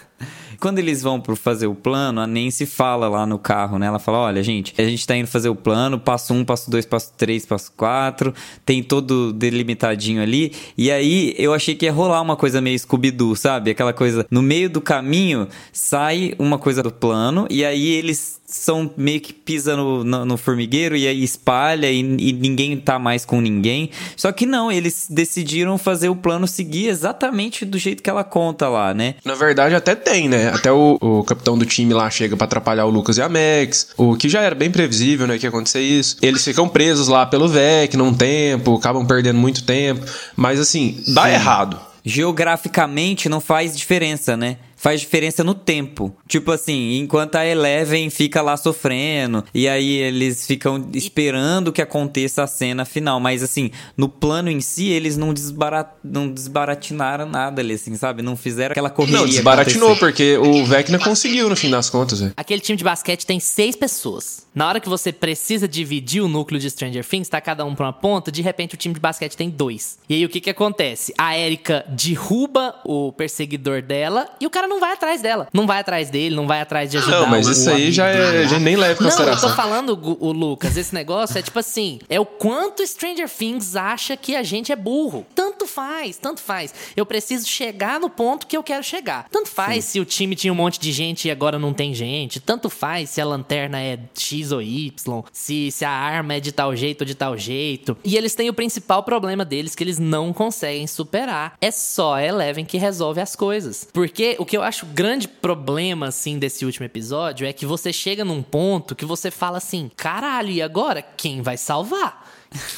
[0.60, 3.88] Quando eles vão pro fazer o plano, a Nancy fala lá no carro, né?
[3.88, 6.86] Ela fala: olha, gente, a gente tá indo fazer o plano, passo um, passo dois,
[6.86, 8.34] passo três, passo quatro,
[8.66, 10.53] tem todo delimitadinho ali.
[10.78, 13.72] E aí eu achei que ia rolar uma coisa meio Scooby-Doo, sabe?
[13.72, 18.89] Aquela coisa, no meio do caminho sai uma coisa do plano, e aí eles são
[18.97, 23.24] meio que pisa no, no, no formigueiro e aí espalha e, e, ninguém tá mais
[23.24, 23.91] com ninguém.
[24.16, 28.68] Só que não, eles decidiram fazer o plano seguir exatamente do jeito que ela conta
[28.68, 29.16] lá, né?
[29.24, 30.50] Na verdade, até tem, né?
[30.50, 33.89] Até o, o capitão do time lá chega para atrapalhar o Lucas e a Max,
[33.95, 35.38] o que já era bem previsível, né?
[35.38, 36.18] Que ia acontecer isso.
[36.22, 40.04] Eles ficam presos lá pelo VEC num tempo, acabam perdendo muito tempo.
[40.36, 41.34] Mas assim, dá Sim.
[41.34, 41.80] errado.
[42.04, 44.58] Geograficamente não faz diferença, né?
[44.80, 46.16] Faz diferença no tempo.
[46.28, 52.44] Tipo assim, enquanto a Eleven fica lá sofrendo, e aí eles ficam esperando que aconteça
[52.44, 53.20] a cena final.
[53.20, 55.90] Mas assim, no plano em si, eles não, desbarat...
[56.04, 58.22] não desbaratinaram nada ali, assim, sabe?
[58.22, 59.20] Não fizeram aquela correria.
[59.20, 62.34] Não, desbaratinou, porque o Vecna conseguiu no fim das contas, velho.
[62.38, 64.48] Aquele time de basquete tem seis pessoas.
[64.56, 67.88] Na hora que você precisa dividir o núcleo de Stranger Things, tá cada um pra
[67.88, 70.00] uma ponta, de repente o time de basquete tem dois.
[70.08, 71.14] E aí o que que acontece?
[71.18, 75.47] A Erika derruba o perseguidor dela e o cara não vai atrás dela.
[75.51, 78.07] Não vai atrás dele, não vai atrás de ajudar Não, mas o, isso aí já,
[78.07, 79.49] é, já nem leva em consideração.
[79.49, 83.30] Não, eu tô falando, o Lucas, esse negócio é tipo assim, é o quanto Stranger
[83.30, 85.26] Things acha que a gente é burro.
[85.36, 86.74] Tanto faz, tanto faz.
[86.95, 89.28] Eu preciso chegar no ponto que eu quero chegar.
[89.30, 89.91] Tanto faz Sim.
[89.91, 92.39] se o time tinha um monte de gente e agora não tem gente.
[92.39, 96.51] Tanto faz se a lanterna é X ou Y, se, se a arma é de
[96.51, 97.97] tal jeito ou de tal jeito.
[98.03, 101.55] E eles têm o principal problema deles que eles não conseguem superar.
[101.61, 103.88] É só a Eleven que resolve as coisas.
[103.93, 108.26] Porque o que eu acho grande problema, assim, desse último episódio é que você chega
[108.26, 112.29] num ponto que você fala assim: caralho, e agora quem vai salvar?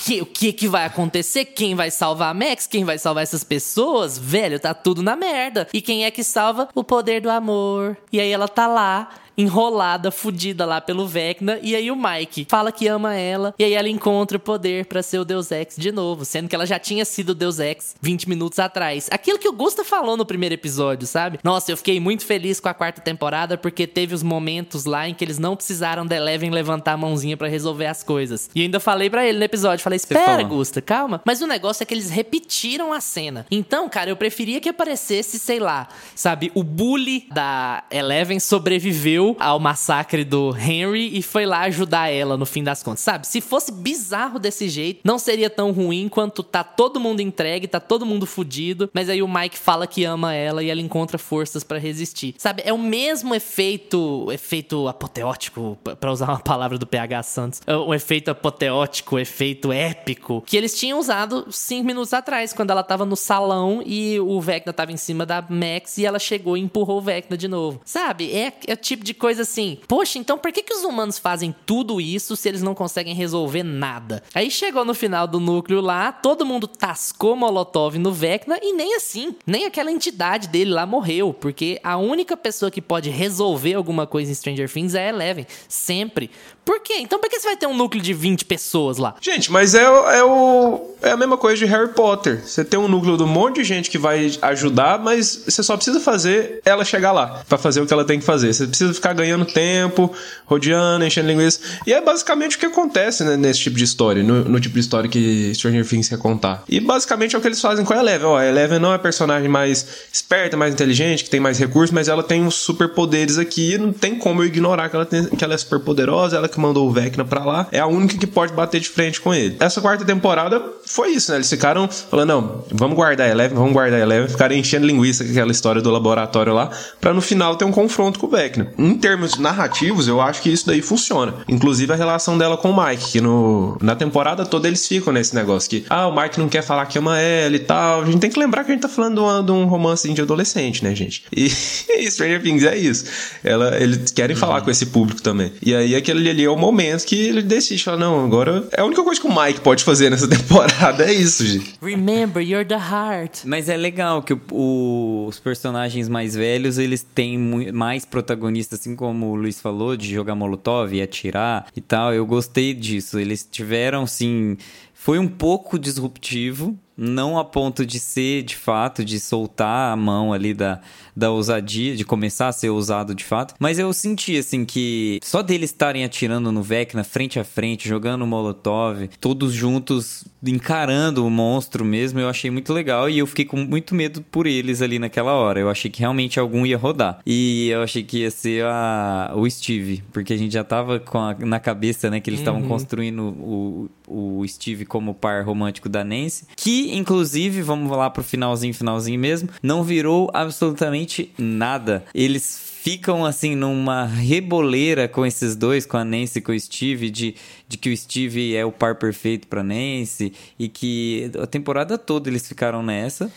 [0.04, 1.46] Que, o que que vai acontecer?
[1.46, 2.68] Quem vai salvar a Max?
[2.68, 4.18] Quem vai salvar essas pessoas?
[4.18, 5.68] Velho, tá tudo na merda.
[5.74, 6.68] E quem é que salva?
[6.76, 7.98] O poder do amor.
[8.12, 11.60] E aí ela tá lá, enrolada, fudida lá pelo Vecna.
[11.62, 13.54] E aí o Mike fala que ama ela.
[13.58, 16.26] E aí ela encontra o poder para ser o Deus Ex de novo.
[16.26, 19.08] Sendo que ela já tinha sido Deus Ex 20 minutos atrás.
[19.12, 21.40] Aquilo que o Gusta falou no primeiro episódio, sabe?
[21.44, 25.14] Nossa, eu fiquei muito feliz com a quarta temporada porque teve os momentos lá em
[25.14, 28.50] que eles não precisaram da Eleven levantar a mãozinha para resolver as coisas.
[28.54, 31.22] E ainda falei para ele no episódio, falei, espera, Gusta, calma.
[31.26, 33.46] Mas o negócio é que eles repetiram a cena.
[33.50, 39.60] Então, cara, eu preferia que aparecesse, sei lá, sabe, o bully da Eleven sobreviveu ao
[39.60, 43.28] massacre do Henry e foi lá ajudar ela no fim das contas, sabe?
[43.28, 47.80] Se fosse bizarro desse jeito, não seria tão ruim quanto tá todo mundo entregue, tá
[47.80, 51.64] todo mundo fudido, mas aí o Mike fala que ama ela e ela encontra forças
[51.64, 52.36] para resistir.
[52.38, 52.62] Sabe?
[52.66, 57.94] É o mesmo efeito, efeito apoteótico, para usar uma palavra do PH Santos, é o
[57.94, 63.06] efeito apoteótico, o efeito épico que eles tinham usado cinco minutos atrás, quando ela tava
[63.06, 66.98] no salão e o Vecna tava em cima da Max e ela chegou e empurrou
[66.98, 67.82] o Vecna de novo.
[67.86, 68.32] Sabe?
[68.32, 71.54] É, é o tipo de coisa assim, poxa, então por que, que os humanos fazem
[71.66, 74.24] tudo isso se eles não conseguem resolver nada?
[74.34, 78.96] Aí chegou no final do núcleo lá, todo mundo tascou Molotov no Vecna e nem
[78.96, 84.06] assim, nem aquela entidade dele lá morreu, porque a única pessoa que pode resolver alguma
[84.08, 86.30] coisa em Stranger Things é Eleven, sempre.
[86.64, 86.96] Por quê?
[87.00, 89.16] Então por que você vai ter um núcleo de 20 pessoas lá?
[89.20, 92.42] Gente, mas é, é, o, é a mesma coisa de Harry Potter.
[92.46, 95.76] Você tem um núcleo de um monte de gente que vai ajudar, mas você só
[95.76, 98.54] precisa fazer ela chegar lá para fazer o que ela tem que fazer.
[98.54, 100.14] Você precisa ficar ganhando tempo,
[100.46, 101.60] rodeando, enchendo linguiça.
[101.88, 104.80] E é basicamente o que acontece né, nesse tipo de história, no, no, tipo de
[104.80, 106.64] história que Stranger Things quer contar.
[106.70, 108.28] E basicamente é o que eles fazem com a Eleven.
[108.28, 111.92] Ó, a Eleven não é a personagem mais esperta, mais inteligente, que tem mais recursos,
[111.92, 113.78] mas ela tem uns superpoderes aqui.
[113.78, 116.60] Não tem como eu ignorar que ela, tem, que ela é super poderosa, ela que
[116.60, 119.58] mandou o Vecna pra lá, é a única que pode bater de frente com ele.
[119.60, 121.38] Essa quarta temporada foi isso, né?
[121.38, 125.24] Eles ficaram falando, não, vamos guardar a Eleven, vamos guardar a Eleven, ficaram enchendo linguiça
[125.24, 128.72] com aquela história do laboratório lá, pra no final ter um confronto com o Vecna.
[128.92, 131.36] Em termos narrativos, eu acho que isso daí funciona.
[131.48, 135.34] Inclusive a relação dela com o Mike, que no, na temporada toda eles ficam nesse
[135.34, 138.02] negócio que, ah, o Mike não quer falar que ama ela e tal.
[138.02, 140.12] A gente tem que lembrar que a gente tá falando de, uma, de um romance
[140.12, 141.24] de adolescente, né, gente?
[141.32, 141.46] E,
[141.90, 143.06] e Stranger Things é isso.
[143.44, 144.40] Ela, eles querem uhum.
[144.40, 145.54] falar com esse público também.
[145.62, 148.86] E aí aquele ali é o momento que ele decide, fala, não, agora é a
[148.86, 151.76] única coisa que o Mike pode fazer nessa temporada, é isso, gente.
[151.82, 153.46] Remember, you're the heart.
[153.46, 157.38] Mas é legal que o, o, os personagens mais velhos, eles têm
[157.72, 162.14] mais protagonistas, assim como o Luiz falou, de jogar molotov e atirar e tal.
[162.14, 163.20] Eu gostei disso.
[163.20, 164.58] Eles tiveram, sim...
[164.94, 170.34] Foi um pouco disruptivo, Não a ponto de ser, de fato, de soltar a mão
[170.34, 170.82] ali da,
[171.16, 173.56] da ousadia, de começar a ser ousado de fato.
[173.60, 178.26] Mas eu senti, assim, que só deles estarem atirando no Vecna frente a frente, jogando
[178.26, 183.58] Molotov, todos juntos encarando o monstro mesmo, eu achei muito legal e eu fiquei com
[183.58, 185.60] muito medo por eles ali naquela hora.
[185.60, 187.20] Eu achei que realmente algum ia rodar.
[187.26, 191.18] E eu achei que ia ser a, o Steve, porque a gente já tava com
[191.20, 192.68] a, na cabeça, né, que eles estavam uhum.
[192.68, 198.74] construindo o, o Steve como par romântico da Nancy, que inclusive, vamos lá pro finalzinho,
[198.74, 202.04] finalzinho mesmo, não virou absolutamente nada.
[202.14, 207.12] Eles ficam assim numa reboleira com esses dois, com a Nancy e com o Steve,
[207.12, 207.36] de,
[207.68, 212.28] de que o Steve é o par perfeito pra Nancy e que a temporada toda
[212.28, 213.32] eles ficaram nessa.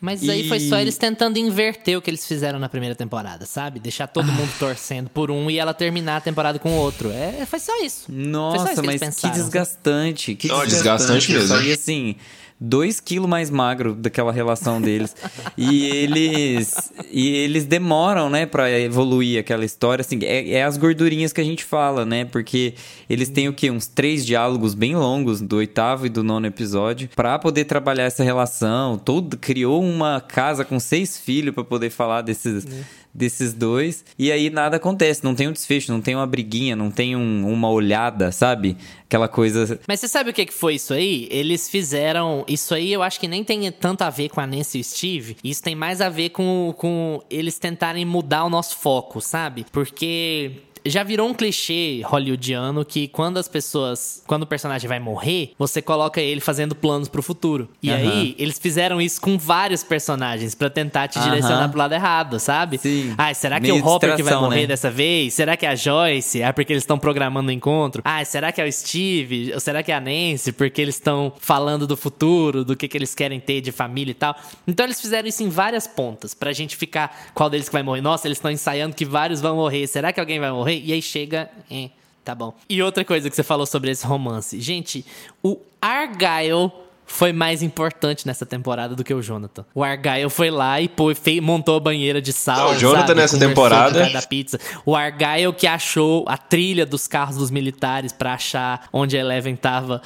[0.00, 0.30] Mas e...
[0.30, 3.78] aí foi só eles tentando inverter o que eles fizeram na primeira temporada, sabe?
[3.78, 7.10] Deixar todo mundo torcendo por um e ela terminar a temporada com o outro.
[7.10, 8.10] É, foi só isso.
[8.10, 10.34] Nossa, só isso que mas que desgastante.
[10.34, 11.68] Que Não, desgastante, desgastante mesmo.
[11.68, 12.16] E assim,
[12.60, 15.16] dois quilos mais magro daquela relação deles.
[15.56, 20.02] e eles e eles demoram, né, para evoluir aquela história.
[20.02, 22.24] Assim, é, é, as gordurinhas que a gente fala, né?
[22.24, 22.74] Porque
[23.08, 23.70] eles têm o quê?
[23.70, 28.22] Uns três diálogos bem longos do oitavo e do nono episódio para poder trabalhar essa
[28.22, 28.98] relação.
[28.98, 32.66] Todo criou uma casa com seis filhos para poder falar desses.
[32.66, 34.04] É desses dois.
[34.18, 37.50] E aí nada acontece, não tem um desfecho, não tem uma briguinha, não tem um,
[37.50, 38.76] uma olhada, sabe?
[39.04, 39.80] Aquela coisa.
[39.86, 41.28] Mas você sabe o que, foi isso aí?
[41.30, 42.44] Eles fizeram.
[42.46, 45.36] Isso aí eu acho que nem tem tanto a ver com a Nancy e Steve.
[45.42, 49.66] Isso tem mais a ver com, com eles tentarem mudar o nosso foco, sabe?
[49.72, 50.52] Porque
[50.84, 54.22] já virou um clichê hollywoodiano que quando as pessoas.
[54.26, 57.68] Quando o personagem vai morrer, você coloca ele fazendo planos pro futuro.
[57.82, 57.96] E uhum.
[57.96, 61.70] aí, eles fizeram isso com vários personagens para tentar te direcionar uhum.
[61.70, 62.78] pro lado errado, sabe?
[62.78, 63.14] Sim.
[63.16, 64.66] Ah, será que é o Hopper que vai morrer né?
[64.68, 65.34] dessa vez?
[65.34, 66.42] Será que é a Joyce?
[66.42, 68.02] Ah, porque eles estão programando o encontro.
[68.04, 69.52] Ah, será que é o Steve?
[69.52, 70.52] Ou será que é a Nancy?
[70.52, 74.14] Porque eles estão falando do futuro, do que, que eles querem ter de família e
[74.14, 74.36] tal.
[74.66, 78.00] Então eles fizeram isso em várias pontas, pra gente ficar qual deles que vai morrer.
[78.00, 79.86] Nossa, eles estão ensaiando que vários vão morrer.
[79.86, 80.69] Será que alguém vai morrer?
[80.70, 81.50] Morrer, e aí chega.
[81.70, 81.90] É,
[82.24, 82.54] tá bom.
[82.68, 84.60] E outra coisa que você falou sobre esse romance.
[84.60, 85.04] Gente,
[85.42, 86.70] o Argyle
[87.04, 89.64] foi mais importante nessa temporada do que o Jonathan.
[89.74, 92.68] O Argyle foi lá e pô, fei, montou a banheira de sal.
[92.68, 94.10] Não, o Jonathan sabe, nessa temporada.
[94.10, 94.60] Da pizza.
[94.86, 99.56] O Argyle que achou a trilha dos carros dos militares para achar onde a Eleven
[99.56, 100.00] tava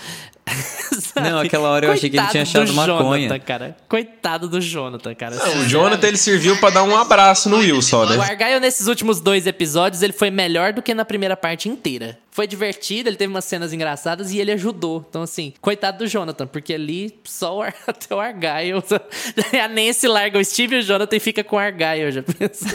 [1.16, 3.28] Não, aquela hora eu achei que ele tinha achado maconha.
[3.28, 3.76] Jonathan, cara.
[3.88, 5.36] Coitado do Jonathan, cara.
[5.36, 8.16] Não, o Jonathan ele serviu para dar um abraço no Will só, né?
[8.16, 12.18] O Argyle nesses últimos dois episódios ele foi melhor do que na primeira parte inteira.
[12.30, 15.05] Foi divertido, ele teve umas cenas engraçadas e ele ajudou.
[15.09, 18.82] Então, assim, coitado do Jonathan, porque ali só o, até o Argyle.
[19.62, 22.68] A Nancy larga o Steve e o Jonathan fica com o Argyle, já pensou?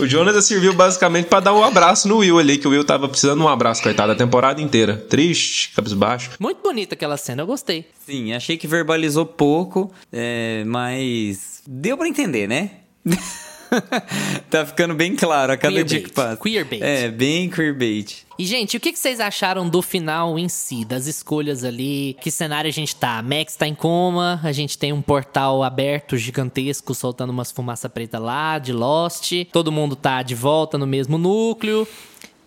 [0.00, 3.06] O Jonathan serviu basicamente para dar um abraço no Will ali, que o Will tava
[3.06, 4.96] precisando de um abraço, coitado, a temporada inteira.
[4.96, 6.30] Triste, cabisbaixo.
[6.40, 7.84] Muito bonita aquela cena, eu gostei.
[8.06, 12.70] Sim, achei que verbalizou pouco, é, mas deu para entender, né?
[14.50, 16.08] tá ficando bem claro a cada queer dia bait.
[16.08, 16.36] que passa.
[16.36, 16.82] Queerbait.
[16.82, 18.26] É, bem queerbait.
[18.38, 22.16] E, gente, o que vocês acharam do final em si, das escolhas ali?
[22.22, 23.18] Que cenário a gente tá?
[23.18, 27.88] A Max tá em coma, a gente tem um portal aberto gigantesco soltando umas fumaça
[27.88, 29.32] preta lá de Lost.
[29.52, 31.86] Todo mundo tá de volta no mesmo núcleo.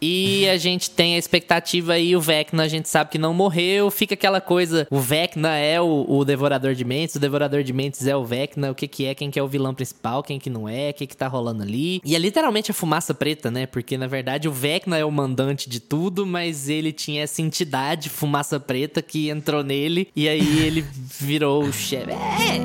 [0.06, 3.90] E a gente tem a expectativa aí, o Vecna a gente sabe que não morreu,
[3.90, 8.06] fica aquela coisa, o Vecna é o, o Devorador de Mentes, o Devorador de Mentes
[8.06, 10.50] é o Vecna, o que que é, quem que é o vilão principal, quem que
[10.50, 12.02] não é, o que que tá rolando ali.
[12.04, 13.66] E é literalmente a fumaça preta, né?
[13.66, 18.10] Porque na verdade o Vecna é o mandante de tudo, mas ele tinha essa entidade,
[18.10, 22.12] fumaça preta, que entrou nele e aí ele virou o chefe.
[22.12, 22.60] É!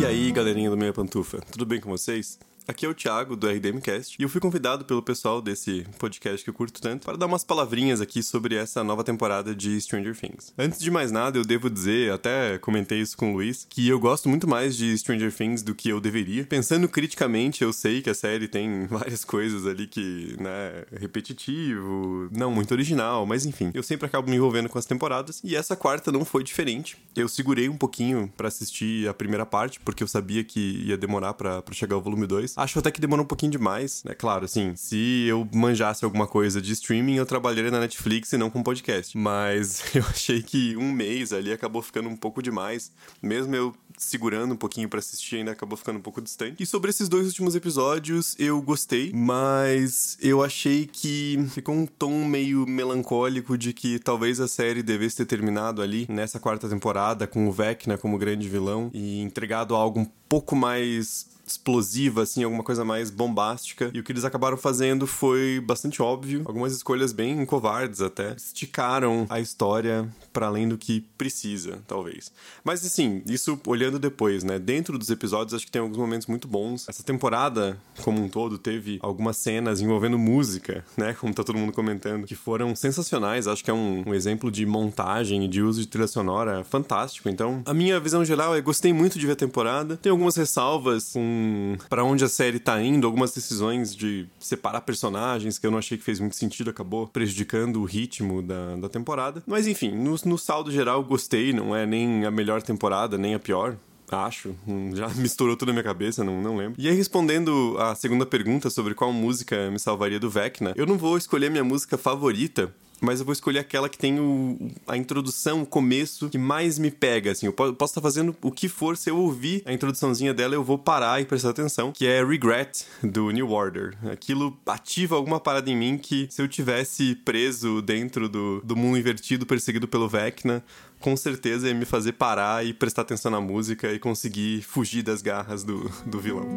[0.00, 2.40] E aí, galerinha do Meia Pantufa, tudo bem com vocês?
[2.66, 6.48] Aqui é o Thiago do RDMcast e eu fui convidado pelo pessoal desse podcast que
[6.48, 10.50] eu curto tanto para dar umas palavrinhas aqui sobre essa nova temporada de Stranger Things.
[10.56, 14.00] Antes de mais nada, eu devo dizer, até comentei isso com o Luiz, que eu
[14.00, 16.46] gosto muito mais de Stranger Things do que eu deveria.
[16.46, 22.50] Pensando criticamente, eu sei que a série tem várias coisas ali que, né, repetitivo, não
[22.50, 26.10] muito original, mas enfim, eu sempre acabo me envolvendo com as temporadas e essa quarta
[26.10, 26.96] não foi diferente.
[27.14, 31.34] Eu segurei um pouquinho para assistir a primeira parte, porque eu sabia que ia demorar
[31.34, 34.14] para chegar o volume 2 Acho até que demorou um pouquinho demais, né?
[34.14, 38.50] Claro, assim, se eu manjasse alguma coisa de streaming, eu trabalharia na Netflix e não
[38.50, 39.16] com podcast.
[39.16, 42.92] Mas eu achei que um mês ali acabou ficando um pouco demais,
[43.22, 46.62] mesmo eu segurando um pouquinho para assistir, ainda acabou ficando um pouco distante.
[46.62, 52.24] E sobre esses dois últimos episódios, eu gostei, mas eu achei que ficou um tom
[52.24, 57.48] meio melancólico de que talvez a série devesse ter terminado ali nessa quarta temporada com
[57.48, 62.84] o Vecna como grande vilão e entregado algo um pouco mais explosiva, assim, alguma coisa
[62.84, 63.90] mais bombástica.
[63.92, 68.34] E o que eles acabaram fazendo foi bastante óbvio, algumas escolhas bem covardes até.
[68.34, 72.32] Esticaram a história para além do que precisa, talvez.
[72.64, 74.58] Mas assim, isso olhando depois, né?
[74.58, 76.88] Dentro dos episódios, acho que tem alguns momentos muito bons.
[76.88, 81.14] Essa temporada, como um todo, teve algumas cenas envolvendo música, né?
[81.14, 83.46] Como tá todo mundo comentando, que foram sensacionais.
[83.46, 87.28] Acho que é um, um exemplo de montagem e de uso de trilha sonora fantástico.
[87.28, 89.96] Então, a minha visão geral é gostei muito de ver a temporada.
[89.96, 95.58] Tem algumas ressalvas com para onde a série tá indo, algumas decisões de separar personagens
[95.58, 99.42] que eu não achei que fez muito sentido, acabou prejudicando o ritmo da, da temporada.
[99.46, 103.38] Mas enfim, no, no saldo geral gostei, não é nem a melhor temporada, nem a
[103.38, 103.73] pior.
[104.10, 106.74] Acho, hum, já misturou tudo na minha cabeça, não, não lembro.
[106.78, 110.96] E aí, respondendo a segunda pergunta sobre qual música me salvaria do Vecna, eu não
[110.96, 115.62] vou escolher minha música favorita, mas eu vou escolher aquela que tem o, a introdução,
[115.62, 117.46] o começo que mais me pega, assim.
[117.46, 120.78] Eu posso estar fazendo o que for, se eu ouvir a introduçãozinha dela, eu vou
[120.78, 123.96] parar e prestar atenção, que é Regret, do New Order.
[124.10, 128.98] Aquilo ativa alguma parada em mim que se eu tivesse preso dentro do, do mundo
[128.98, 130.64] invertido, perseguido pelo Vecna,
[131.00, 135.20] com certeza ia me fazer parar e prestar atenção na música e conseguir fugir das
[135.20, 136.48] garras do, do vilão.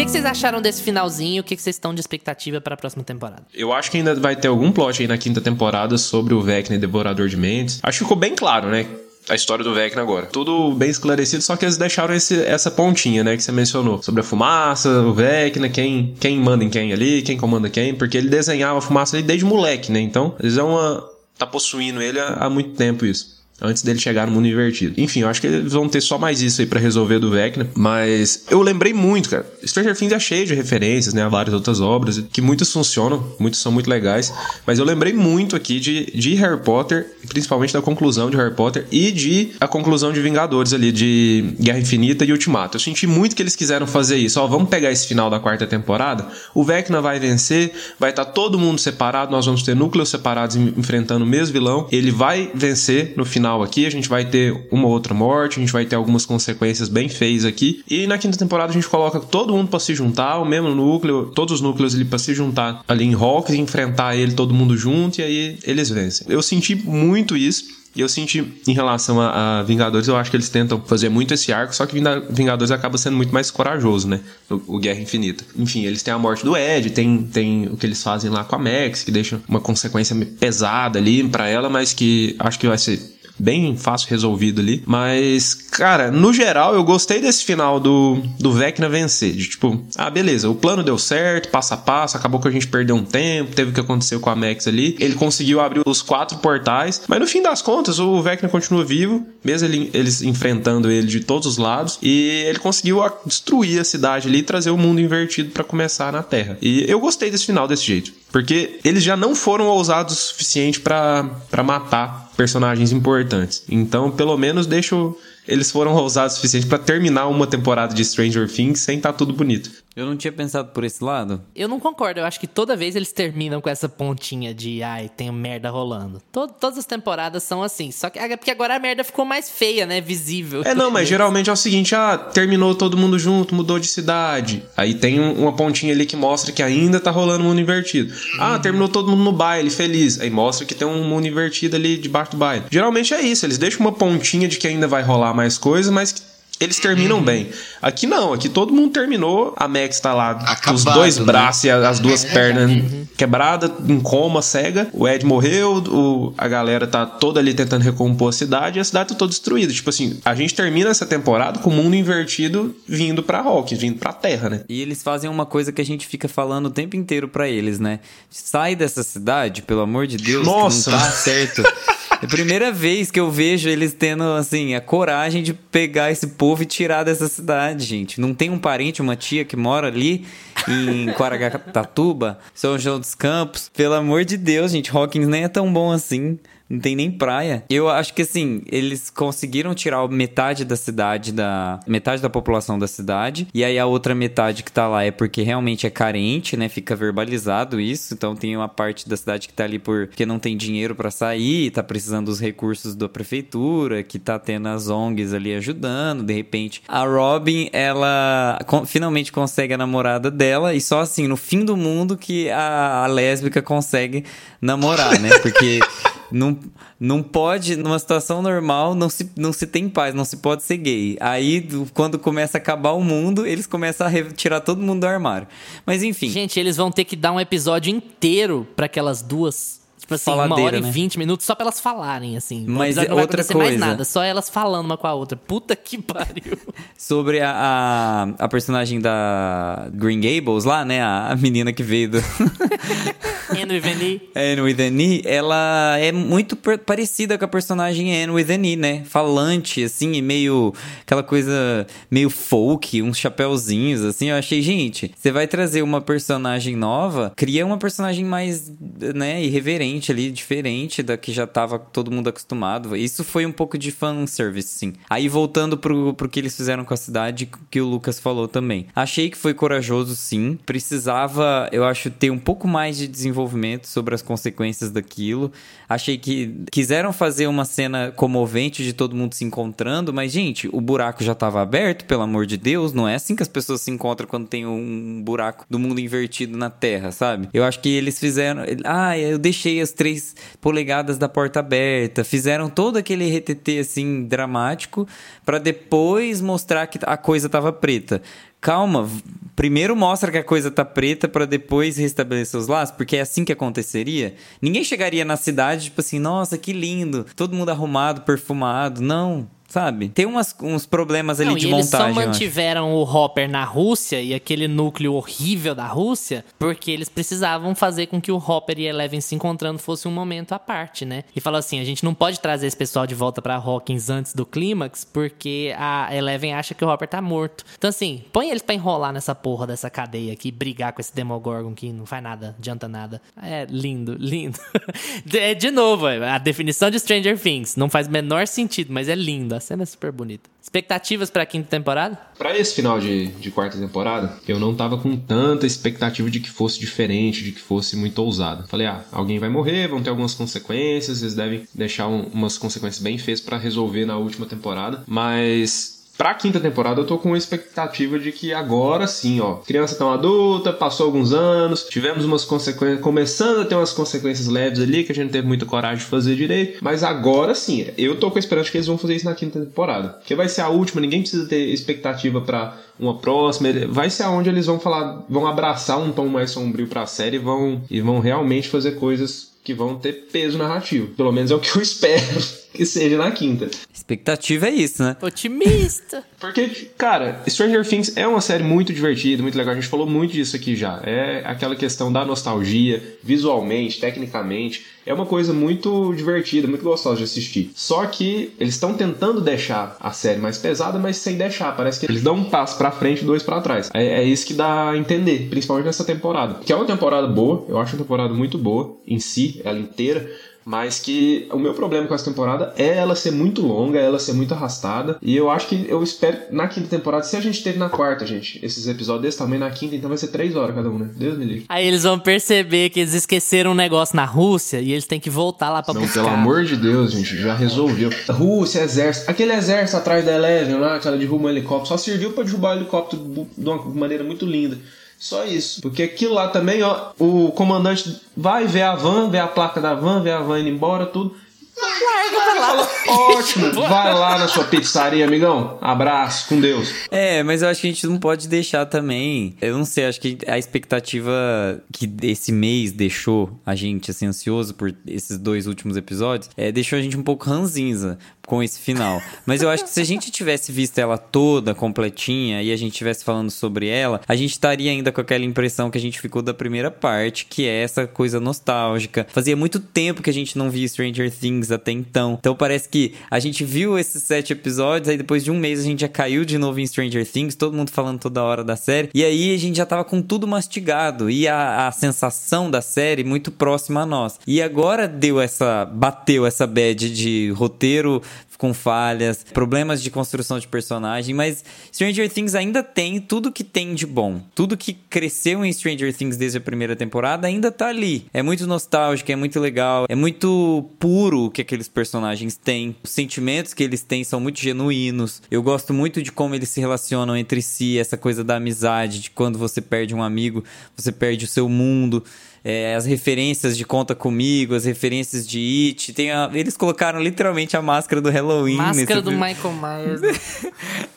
[0.00, 1.42] Que, que, vocês acharam desse finalzinho?
[1.42, 3.42] O que, que vocês estão de expectativa para a próxima temporada?
[3.52, 6.78] Eu acho que ainda vai ter algum plot aí na quinta temporada sobre o Vecna
[6.78, 7.80] Devorador de Mentes.
[7.82, 8.86] Acho que ficou bem claro, né?
[9.28, 10.26] a história do Vecna agora.
[10.26, 14.02] Tudo bem esclarecido, só que eles deixaram esse, essa pontinha, né, que você mencionou.
[14.02, 18.16] Sobre a fumaça, o Vecna, quem, quem manda em quem ali, quem comanda quem, porque
[18.16, 20.00] ele desenhava a fumaça ali desde moleque, né?
[20.00, 24.26] Então, eles vão uma, tá possuindo ele há, há muito tempo isso antes dele chegar
[24.26, 24.94] no mundo invertido.
[24.96, 27.68] Enfim, eu acho que eles vão ter só mais isso aí para resolver do Vecna,
[27.74, 29.46] mas eu lembrei muito, cara.
[29.64, 33.60] Stranger Things é cheio de referências, né, a várias outras obras que muitas funcionam, muitas
[33.60, 34.32] são muito legais,
[34.66, 38.86] mas eu lembrei muito aqui de, de Harry Potter, principalmente da conclusão de Harry Potter
[38.90, 42.76] e de a conclusão de Vingadores ali de Guerra Infinita e Ultimato.
[42.76, 44.40] Eu senti muito que eles quiseram fazer isso.
[44.40, 48.32] Ó, vamos pegar esse final da quarta temporada, o Vecna vai vencer, vai estar tá
[48.32, 53.14] todo mundo separado, nós vamos ter núcleos separados enfrentando o mesmo vilão, ele vai vencer
[53.16, 55.96] no final final aqui, a gente vai ter uma outra morte, a gente vai ter
[55.96, 57.82] algumas consequências bem feias aqui.
[57.88, 61.32] E na quinta temporada a gente coloca todo mundo para se juntar, o mesmo núcleo,
[61.34, 65.20] todos os núcleos ali para se juntar ali em Hawks, enfrentar ele todo mundo junto
[65.20, 66.26] e aí eles vencem.
[66.30, 67.80] Eu senti muito isso.
[67.94, 71.34] E eu senti em relação a, a, Vingadores, eu acho que eles tentam fazer muito
[71.34, 74.20] esse arco, só que Vingadores acaba sendo muito mais corajoso, né?
[74.48, 75.44] O, o, Guerra Infinita.
[75.56, 78.54] Enfim, eles têm a morte do Ed, tem, tem o que eles fazem lá com
[78.54, 82.78] a Max, que deixa uma consequência pesada ali para ela, mas que acho que vai
[82.78, 83.00] ser
[83.38, 84.82] bem fácil resolvido ali.
[84.86, 89.32] Mas, cara, no geral, eu gostei desse final do, do Vecna vencer.
[89.32, 92.66] De tipo, ah, beleza, o plano deu certo, passo a passo, acabou que a gente
[92.66, 94.96] perdeu um tempo, teve o que aconteceu com a Max ali.
[94.98, 99.26] Ele conseguiu abrir os quatro portais, mas no fim das contas, o Vecna continua vivo,
[99.44, 104.28] mesmo ele, eles enfrentando ele de todos os lados, e ele conseguiu destruir a cidade
[104.28, 106.58] ali e trazer o mundo invertido para começar na Terra.
[106.60, 108.12] E eu gostei desse final desse jeito.
[108.32, 113.64] Porque eles já não foram ousados o suficiente para matar personagens importantes.
[113.68, 115.14] Então, pelo menos, deixo
[115.46, 119.18] eles foram ousados o suficiente para terminar uma temporada de Stranger Things sem estar tá
[119.18, 119.70] tudo bonito.
[120.00, 121.42] Eu não tinha pensado por esse lado.
[121.54, 122.20] Eu não concordo.
[122.20, 126.22] Eu acho que toda vez eles terminam com essa pontinha de ai, tem merda rolando.
[126.32, 127.90] Todo, todas as temporadas são assim.
[127.90, 130.00] Só que é porque agora a merda ficou mais feia, né?
[130.00, 130.62] Visível.
[130.64, 134.62] É, não, mas geralmente é o seguinte: ah, terminou todo mundo junto, mudou de cidade.
[134.74, 138.14] Aí tem um, uma pontinha ali que mostra que ainda tá rolando mundo invertido.
[138.38, 140.18] Ah, terminou todo mundo no baile, feliz.
[140.18, 142.64] Aí mostra que tem um mundo invertido ali debaixo do baile.
[142.70, 146.12] Geralmente é isso, eles deixam uma pontinha de que ainda vai rolar mais coisa, mas
[146.12, 146.29] que
[146.60, 147.24] eles terminam uhum.
[147.24, 147.48] bem.
[147.80, 149.54] Aqui não, aqui todo mundo terminou.
[149.56, 151.24] A Max tá lá com os dois né?
[151.24, 153.06] braços e as duas pernas uhum.
[153.16, 154.86] quebradas, em coma, cega.
[154.92, 158.84] O Ed morreu, o, a galera tá toda ali tentando recompor a cidade e a
[158.84, 159.72] cidade tá toda destruída.
[159.72, 163.98] Tipo assim, a gente termina essa temporada com o mundo invertido vindo pra Rock, vindo
[163.98, 164.60] pra Terra, né?
[164.68, 167.78] E eles fazem uma coisa que a gente fica falando o tempo inteiro para eles,
[167.78, 168.00] né?
[168.28, 170.90] Sai dessa cidade, pelo amor de Deus, Nossa.
[170.90, 171.62] que não tá certo.
[172.22, 176.26] É a primeira vez que eu vejo eles tendo, assim, a coragem de pegar esse
[176.26, 178.20] povo e tirar dessa cidade, gente.
[178.20, 180.26] Não tem um parente, uma tia que mora ali
[180.68, 183.70] em Guaragatuba, São João dos Campos.
[183.74, 186.38] Pelo amor de Deus, gente, Hawkins nem é tão bom assim.
[186.70, 187.64] Não tem nem praia.
[187.68, 192.86] Eu acho que assim, eles conseguiram tirar metade da cidade, da metade da população da
[192.86, 196.68] cidade, e aí a outra metade que tá lá é porque realmente é carente, né?
[196.68, 198.14] Fica verbalizado isso.
[198.14, 201.70] Então tem uma parte da cidade que tá ali porque não tem dinheiro para sair,
[201.70, 206.22] tá precisando dos recursos da prefeitura, que tá tendo as ONGs ali ajudando.
[206.22, 211.64] De repente, a Robin, ela finalmente consegue a namorada dela, e só assim, no fim
[211.64, 214.24] do mundo, que a, a lésbica consegue
[214.60, 215.30] namorar, né?
[215.38, 215.80] Porque.
[216.30, 216.58] Não,
[216.98, 220.76] não pode, numa situação normal, não se, não se tem paz, não se pode ser
[220.76, 221.16] gay.
[221.20, 225.48] Aí, quando começa a acabar o mundo, eles começam a tirar todo mundo do armário.
[225.84, 226.30] Mas enfim.
[226.30, 229.79] Gente, eles vão ter que dar um episódio inteiro para aquelas duas
[230.10, 230.90] Tipo assim, Faladeira, uma hora e né?
[230.90, 232.64] vinte minutos só pra elas falarem, assim.
[232.66, 233.58] Mas não vai outra coisa.
[233.58, 235.36] mais nada, só elas falando uma com a outra.
[235.36, 236.58] Puta que pariu.
[236.98, 241.00] Sobre a, a, a personagem da Green Gables lá, né?
[241.00, 242.18] A, menina que veio do.
[243.50, 244.20] Anne with an E.
[244.34, 248.74] Anne with an E, ela é muito parecida com a personagem Anne with an E,
[248.74, 249.02] né?
[249.04, 250.74] Falante, assim, e meio.
[251.02, 254.30] aquela coisa meio folk, uns chapéuzinhos, assim.
[254.30, 258.72] Eu achei, gente, você vai trazer uma personagem nova, cria uma personagem mais,
[259.14, 262.96] né, irreverente ali, diferente da que já tava todo mundo acostumado.
[262.96, 264.92] Isso foi um pouco de fanservice, sim.
[265.08, 268.86] Aí voltando pro, pro que eles fizeram com a cidade, que o Lucas falou também.
[268.94, 270.58] Achei que foi corajoso, sim.
[270.64, 275.52] Precisava, eu acho, ter um pouco mais de desenvolvimento sobre as consequências daquilo.
[275.88, 280.80] Achei que quiseram fazer uma cena comovente de todo mundo se encontrando, mas, gente, o
[280.80, 282.92] buraco já tava aberto, pelo amor de Deus.
[282.92, 286.56] Não é assim que as pessoas se encontram quando tem um buraco do mundo invertido
[286.56, 287.48] na Terra, sabe?
[287.52, 288.62] Eu acho que eles fizeram.
[288.84, 295.06] Ah, eu deixei as três polegadas da porta aberta, fizeram todo aquele RTT assim dramático
[295.44, 298.22] para depois mostrar que a coisa tava preta.
[298.60, 299.08] Calma,
[299.56, 303.44] primeiro mostra que a coisa tá preta para depois restabelecer os laços, porque é assim
[303.44, 304.34] que aconteceria.
[304.60, 309.00] Ninguém chegaria na cidade tipo assim, nossa, que lindo, todo mundo arrumado, perfumado.
[309.00, 310.08] Não, sabe?
[310.08, 312.06] Tem umas, uns problemas ali Não, de e montagem.
[312.06, 317.08] Eles só mantiveram o Hopper na Rússia e aquele núcleo horrível da Rússia porque eles
[317.08, 321.04] precisavam fazer com que o Hopper e Eleven se encontrando fosse um momento à parte,
[321.04, 321.22] né?
[321.34, 324.34] E falou assim: a gente não pode trazer esse pessoal de volta pra Hawkins antes
[324.34, 327.64] do clímax porque a Eleven acha que o Hopper tá morto.
[327.78, 331.74] Então, assim, põe eles pra enrolar nessa porra dessa cadeia aqui, brigar com esse Demogorgon
[331.74, 333.22] que não faz nada, adianta nada.
[333.40, 334.58] É lindo, lindo.
[335.32, 339.59] é, de novo, a definição de Stranger Things não faz menor sentido, mas é lindo
[339.60, 340.48] a cena é super bonita.
[340.60, 342.18] Expectativas para a quinta temporada?
[342.36, 346.50] Para esse final de, de quarta temporada, eu não tava com tanta expectativa de que
[346.50, 348.66] fosse diferente, de que fosse muito ousado.
[348.66, 353.02] Falei, ah, alguém vai morrer, vão ter algumas consequências, eles devem deixar um, umas consequências
[353.02, 357.38] bem feias para resolver na última temporada, mas Pra quinta temporada eu tô com a
[357.38, 363.00] expectativa de que agora sim, ó, criança tão adulta, passou alguns anos, tivemos umas consequências,
[363.00, 366.04] começando a ter umas consequências leves ali que a gente não teve muita coragem de
[366.04, 369.24] fazer direito, mas agora sim, eu tô com a esperança que eles vão fazer isso
[369.24, 373.70] na quinta temporada, porque vai ser a última, ninguém precisa ter expectativa para uma próxima,
[373.88, 377.36] vai ser aonde eles vão falar, vão abraçar um tom mais sombrio para a série
[377.36, 381.08] e vão e vão realmente fazer coisas que vão ter peso narrativo.
[381.14, 383.68] Pelo menos é o que eu espero que seja na quinta.
[383.92, 385.16] Expectativa é isso, né?
[385.20, 386.24] Otimista.
[386.40, 389.72] Porque, cara, Stranger Things é uma série muito divertida, muito legal.
[389.72, 391.00] A gente falou muito disso aqui já.
[391.04, 394.86] É aquela questão da nostalgia, visualmente, tecnicamente.
[395.04, 397.72] É uma coisa muito divertida, muito gostosa de assistir.
[397.74, 401.76] Só que eles estão tentando deixar a série mais pesada, mas sem deixar.
[401.76, 403.90] Parece que eles dão um passo para frente e dois para trás.
[403.92, 406.60] É, é, isso que dá a entender, principalmente nessa temporada.
[406.64, 410.30] Que é uma temporada boa, eu acho uma temporada muito boa em si, ela inteira
[410.64, 414.32] mas que o meu problema com essa temporada é ela ser muito longa, ela ser
[414.32, 415.18] muito arrastada.
[415.22, 418.26] E eu acho que eu espero na quinta temporada, se a gente teve na quarta,
[418.26, 421.10] gente, esses episódios desse tamanho, na quinta, então vai ser três horas cada um, né?
[421.16, 421.64] Deus me livre.
[421.68, 425.30] Aí eles vão perceber que eles esqueceram um negócio na Rússia e eles têm que
[425.30, 426.22] voltar lá pra Não, buscar.
[426.24, 428.10] pelo amor de Deus, gente, já resolveu.
[428.30, 429.30] Rússia, exército.
[429.30, 432.76] Aquele exército atrás da Eleven lá, que ela derruba um helicóptero, só serviu para derrubar
[432.76, 433.22] o helicóptero
[433.56, 434.78] de uma maneira muito linda.
[435.20, 435.82] Só isso.
[435.82, 439.92] Porque aquilo lá também, ó, o comandante vai ver a van, vê a placa da
[439.92, 441.36] van, vê a van indo embora, tudo.
[441.80, 442.88] Larga pra lá.
[443.08, 443.72] Ótimo.
[443.72, 445.78] Vai lá na sua pizzaria, amigão.
[445.80, 446.92] Abraço, com Deus.
[447.10, 449.56] É, mas eu acho que a gente não pode deixar também.
[449.60, 454.74] Eu não sei, acho que a expectativa que esse mês deixou a gente assim ansioso
[454.74, 459.22] por esses dois últimos episódios, é, deixou a gente um pouco ranzinza com esse final.
[459.46, 462.92] Mas eu acho que se a gente tivesse visto ela toda, completinha, e a gente
[462.92, 466.42] tivesse falando sobre ela, a gente estaria ainda com aquela impressão que a gente ficou
[466.42, 469.24] da primeira parte, que é essa coisa nostálgica.
[469.30, 472.36] Fazia muito tempo que a gente não via Stranger Things até então.
[472.38, 475.82] Então parece que a gente viu esses sete episódios, aí depois de um mês a
[475.82, 479.10] gente já caiu de novo em Stranger Things, todo mundo falando toda hora da série.
[479.14, 483.24] E aí a gente já tava com tudo mastigado e a, a sensação da série
[483.24, 484.38] muito próxima a nós.
[484.46, 485.84] E agora deu essa.
[485.84, 488.22] bateu essa bad de roteiro
[488.60, 493.94] com falhas, problemas de construção de personagem, mas Stranger Things ainda tem tudo que tem
[493.94, 494.42] de bom.
[494.54, 498.26] Tudo que cresceu em Stranger Things desde a primeira temporada ainda tá ali.
[498.34, 502.94] É muito nostálgico, é muito legal, é muito puro o que aqueles personagens têm.
[503.02, 505.40] Os sentimentos que eles têm são muito genuínos.
[505.50, 509.30] Eu gosto muito de como eles se relacionam entre si, essa coisa da amizade, de
[509.30, 510.62] quando você perde um amigo,
[510.94, 512.22] você perde o seu mundo
[512.64, 516.12] é, as referências de Conta Comigo, as referências de It.
[516.12, 518.76] Tem a, eles colocaram literalmente a máscara do Halloween.
[518.76, 520.20] Máscara do Michael Myers.
[520.20, 520.30] Né?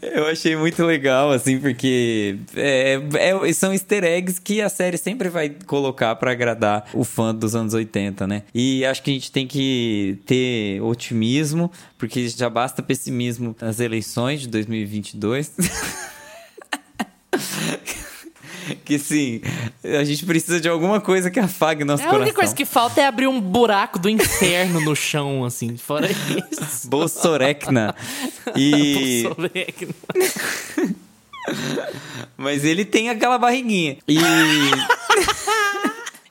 [0.00, 5.28] Eu achei muito legal, assim, porque é, é, são easter eggs que a série sempre
[5.28, 8.42] vai colocar para agradar o fã dos anos 80, né?
[8.54, 14.42] E acho que a gente tem que ter otimismo, porque já basta pessimismo nas eleições
[14.42, 15.52] de 2022.
[18.84, 19.40] que sim,
[19.82, 22.20] a gente precisa de alguma coisa que afague nosso coração.
[22.20, 26.08] A única coisa que falta é abrir um buraco do inferno no chão, assim, fora
[26.10, 26.88] isso.
[26.88, 27.94] Bolsorecna.
[28.56, 29.24] E...
[29.36, 29.94] Bolsorecna.
[32.36, 33.98] Mas ele tem aquela barriguinha.
[34.06, 34.18] E...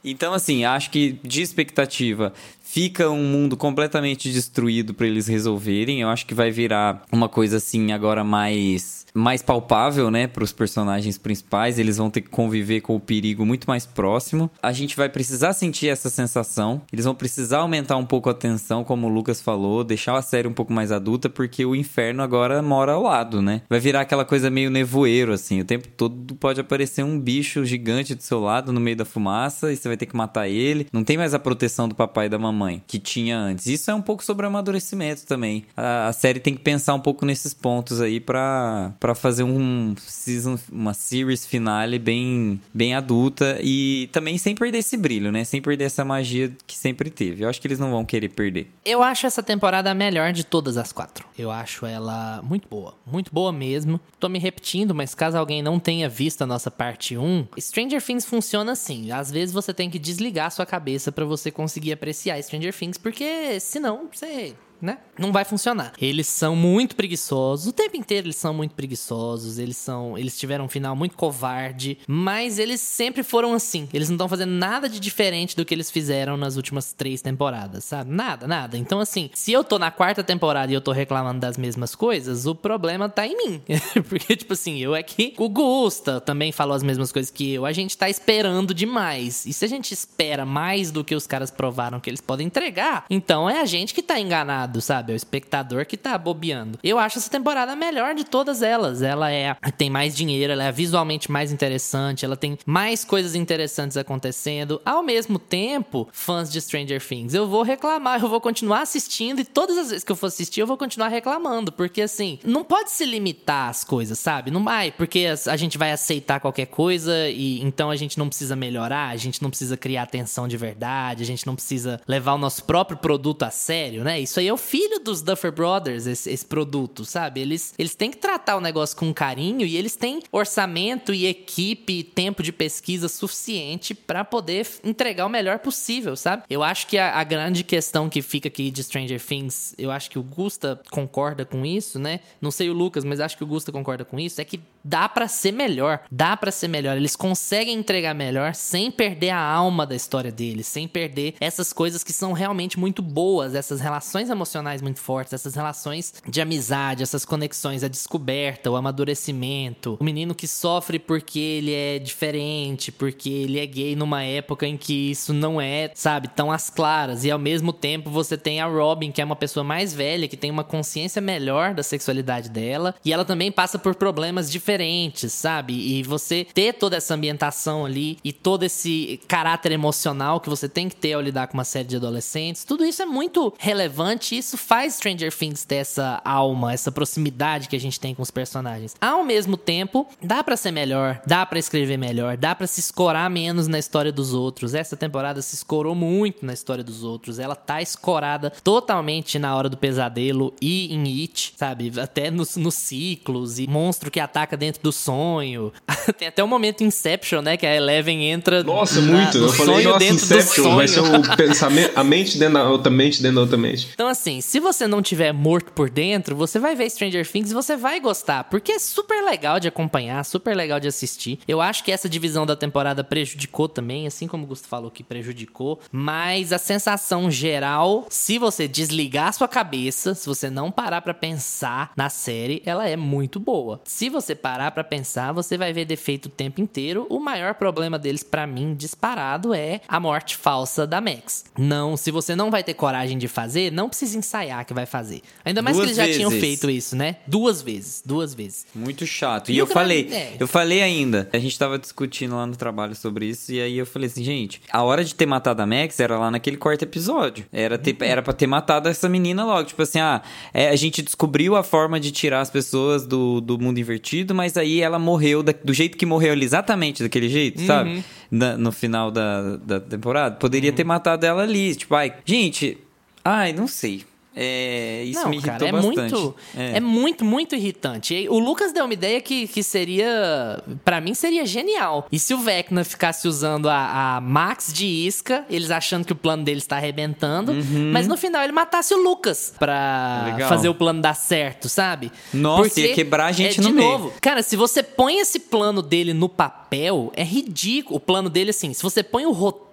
[0.04, 6.02] Então, assim, acho que de expectativa fica um mundo completamente destruído para eles resolverem.
[6.02, 10.52] Eu acho que vai virar uma coisa assim agora mais mais palpável, né, para os
[10.52, 11.80] personagens principais.
[11.80, 14.50] Eles vão ter que conviver com o perigo muito mais próximo.
[14.62, 16.82] A gente vai precisar sentir essa sensação.
[16.92, 20.48] Eles vão precisar aumentar um pouco a tensão, como o Lucas falou, deixar a série
[20.48, 23.62] um pouco mais adulta, porque o inferno agora mora ao lado, né?
[23.70, 25.60] Vai virar aquela coisa meio nevoeiro, assim.
[25.60, 29.72] O tempo todo pode aparecer um bicho gigante do seu lado no meio da fumaça
[29.72, 30.88] e você vai ter que matar ele.
[30.92, 33.68] Não tem mais a proteção do papai e da mamãe que tinha antes.
[33.68, 35.66] Isso é um pouco sobre amadurecimento também.
[35.76, 39.96] A, a série tem que pensar um pouco nesses pontos aí para para fazer um
[39.98, 45.46] season, uma series finale bem, bem adulta e também sem perder esse brilho, né?
[45.46, 47.46] Sem perder essa magia que sempre teve.
[47.46, 48.70] Eu acho que eles não vão querer perder.
[48.84, 51.26] Eu acho essa temporada a melhor de todas as quatro.
[51.40, 53.98] Eu acho ela muito boa, muito boa mesmo.
[54.20, 58.26] Tô me repetindo, mas caso alguém não tenha visto a nossa parte 1, Stranger Things
[58.26, 59.10] funciona assim.
[59.10, 62.98] Às vezes você tem que desligar a sua cabeça para você conseguir apreciar Stranger Things,
[62.98, 65.00] porque senão você né?
[65.18, 65.94] Não vai funcionar.
[66.00, 70.66] Eles são muito preguiçosos, o tempo inteiro eles são muito preguiçosos, eles são, eles tiveram
[70.66, 73.88] um final muito covarde, mas eles sempre foram assim.
[73.94, 77.84] Eles não estão fazendo nada de diferente do que eles fizeram nas últimas três temporadas,
[77.84, 78.12] sabe?
[78.12, 78.78] Nada, nada.
[78.78, 82.46] Então assim, se eu tô na quarta temporada e eu tô reclamando das mesmas coisas,
[82.46, 83.62] o problema tá em mim.
[84.08, 87.66] Porque tipo assim, eu é que o Gusta também falou as mesmas coisas que eu.
[87.66, 89.46] A gente tá esperando demais.
[89.46, 93.06] E se a gente espera mais do que os caras provaram que eles podem entregar,
[93.10, 95.12] então é a gente que tá enganado sabe?
[95.12, 96.80] É o espectador que tá bobeando.
[96.84, 99.02] Eu acho essa temporada a melhor de todas elas.
[99.02, 103.98] Ela é tem mais dinheiro, ela é visualmente mais interessante, ela tem mais coisas interessantes
[103.98, 104.82] acontecendo.
[104.86, 109.46] Ao mesmo tempo, fãs de Stranger Things, eu vou reclamar, eu vou continuar assistindo e
[109.46, 112.92] todas as vezes que eu for assistir, eu vou continuar reclamando, porque assim, não pode
[112.92, 114.52] se limitar às coisas, sabe?
[114.52, 118.56] Não vai, porque a gente vai aceitar qualquer coisa e então a gente não precisa
[118.56, 122.38] melhorar, a gente não precisa criar atenção de verdade, a gente não precisa levar o
[122.38, 124.20] nosso próprio produto a sério, né?
[124.20, 127.42] Isso aí eu o filho dos Duffer Brothers, esse, esse, produto, sabe?
[127.42, 132.00] Eles, eles têm que tratar o negócio com carinho e eles têm orçamento e equipe
[132.00, 136.44] e tempo de pesquisa suficiente para poder entregar o melhor possível, sabe?
[136.50, 140.10] Eu acho que a, a, grande questão que fica aqui de Stranger Things, eu acho
[140.10, 142.22] que o Gusta concorda com isso, né?
[142.42, 145.08] Não sei o Lucas, mas acho que o Gusta concorda com isso, é que dá
[145.08, 146.98] para ser melhor, dá para ser melhor.
[146.98, 152.04] Eles conseguem entregar melhor sem perder a alma da história deles, sem perder essas coisas
[152.04, 157.04] que são realmente muito boas, essas relações emocionais emocionais muito fortes, essas relações de amizade,
[157.04, 163.30] essas conexões, a descoberta, o amadurecimento, o menino que sofre porque ele é diferente, porque
[163.30, 167.26] ele é gay numa época em que isso não é, sabe, tão às claras.
[167.26, 170.38] E ao mesmo tempo você tem a Robin, que é uma pessoa mais velha, que
[170.38, 175.74] tem uma consciência melhor da sexualidade dela, e ela também passa por problemas diferentes, sabe?
[175.74, 180.88] E você ter toda essa ambientação ali e todo esse caráter emocional que você tem
[180.88, 184.58] que ter ao lidar com uma série de adolescentes, tudo isso é muito relevante isso
[184.58, 188.96] faz Stranger Things ter essa alma, essa proximidade que a gente tem com os personagens.
[189.00, 193.30] Ao mesmo tempo, dá para ser melhor, dá para escrever melhor, dá para se escorar
[193.30, 194.74] menos na história dos outros.
[194.74, 197.40] Essa temporada se escorou muito na história dos outros.
[197.40, 201.92] Ela tá escorada totalmente na hora do pesadelo e em It, sabe?
[202.00, 205.72] Até nos, nos ciclos e monstro que ataca dentro do sonho.
[206.18, 207.58] tem até o um momento Inception, né?
[207.58, 208.64] Que a Eleven entra.
[208.64, 209.38] Nossa, na, muito.
[209.38, 213.36] Eu falei, nossa, Inception vai ser o pensamento, a mente dentro da outra mente dentro
[213.36, 213.90] da outra mente.
[213.94, 217.54] Então, assim, se você não tiver morto por dentro, você vai ver Stranger Things e
[217.54, 221.40] você vai gostar, porque é super legal de acompanhar, super legal de assistir.
[221.48, 225.02] Eu acho que essa divisão da temporada prejudicou também, assim como o Gusto falou que
[225.04, 231.02] prejudicou, mas a sensação geral, se você desligar a sua cabeça, se você não parar
[231.02, 233.80] para pensar na série, ela é muito boa.
[233.86, 237.08] Se você parar para pensar, você vai ver defeito o tempo inteiro.
[237.10, 241.46] O maior problema deles para mim disparado é a morte falsa da Max.
[241.58, 245.22] Não, se você não vai ter coragem de fazer, não precisa ensaiar que vai fazer.
[245.46, 246.22] Ainda mais duas que eles vezes.
[246.22, 247.18] já tinham feito isso, né?
[247.28, 248.66] Duas vezes, duas vezes.
[248.74, 249.50] Muito chato.
[249.50, 250.36] E, e eu falei, é.
[250.40, 253.86] eu falei ainda, a gente tava discutindo lá no trabalho sobre isso e aí eu
[253.86, 257.46] falei assim, gente, a hora de ter matado a Max era lá naquele quarto episódio.
[257.52, 260.22] Era ter, era para ter matado essa menina logo, tipo assim, ah,
[260.54, 264.58] é, a gente descobriu a forma de tirar as pessoas do, do mundo invertido, mas
[264.58, 267.68] aí ela morreu da, do jeito que morreu exatamente daquele jeito, uhum.
[267.68, 268.04] sabe?
[268.30, 270.36] Na, no final da, da temporada.
[270.36, 270.76] Poderia uhum.
[270.76, 272.78] ter matado ela ali, tipo, ai, gente,
[273.24, 274.04] ai, não sei.
[274.40, 276.14] É, isso não, me irritou cara, é bastante.
[276.14, 276.78] Muito, é.
[276.78, 276.80] é.
[276.80, 278.14] muito, muito irritante.
[278.14, 280.62] E o Lucas deu uma ideia que, que seria.
[280.86, 282.06] para mim seria genial.
[282.12, 286.16] E se o Vecna ficasse usando a, a, Max de isca, eles achando que o
[286.16, 287.92] plano dele está arrebentando, uhum.
[287.92, 290.50] mas no final ele matasse o Lucas pra Legal.
[290.50, 292.12] fazer o plano dar certo, sabe?
[292.32, 293.90] Nossa, Porque ia quebrar a gente é, no de meio.
[293.90, 294.14] novo.
[294.22, 297.98] Cara, se você põe esse plano dele no papel, é ridículo.
[297.98, 299.67] O plano dele, assim, se você põe o roteiro,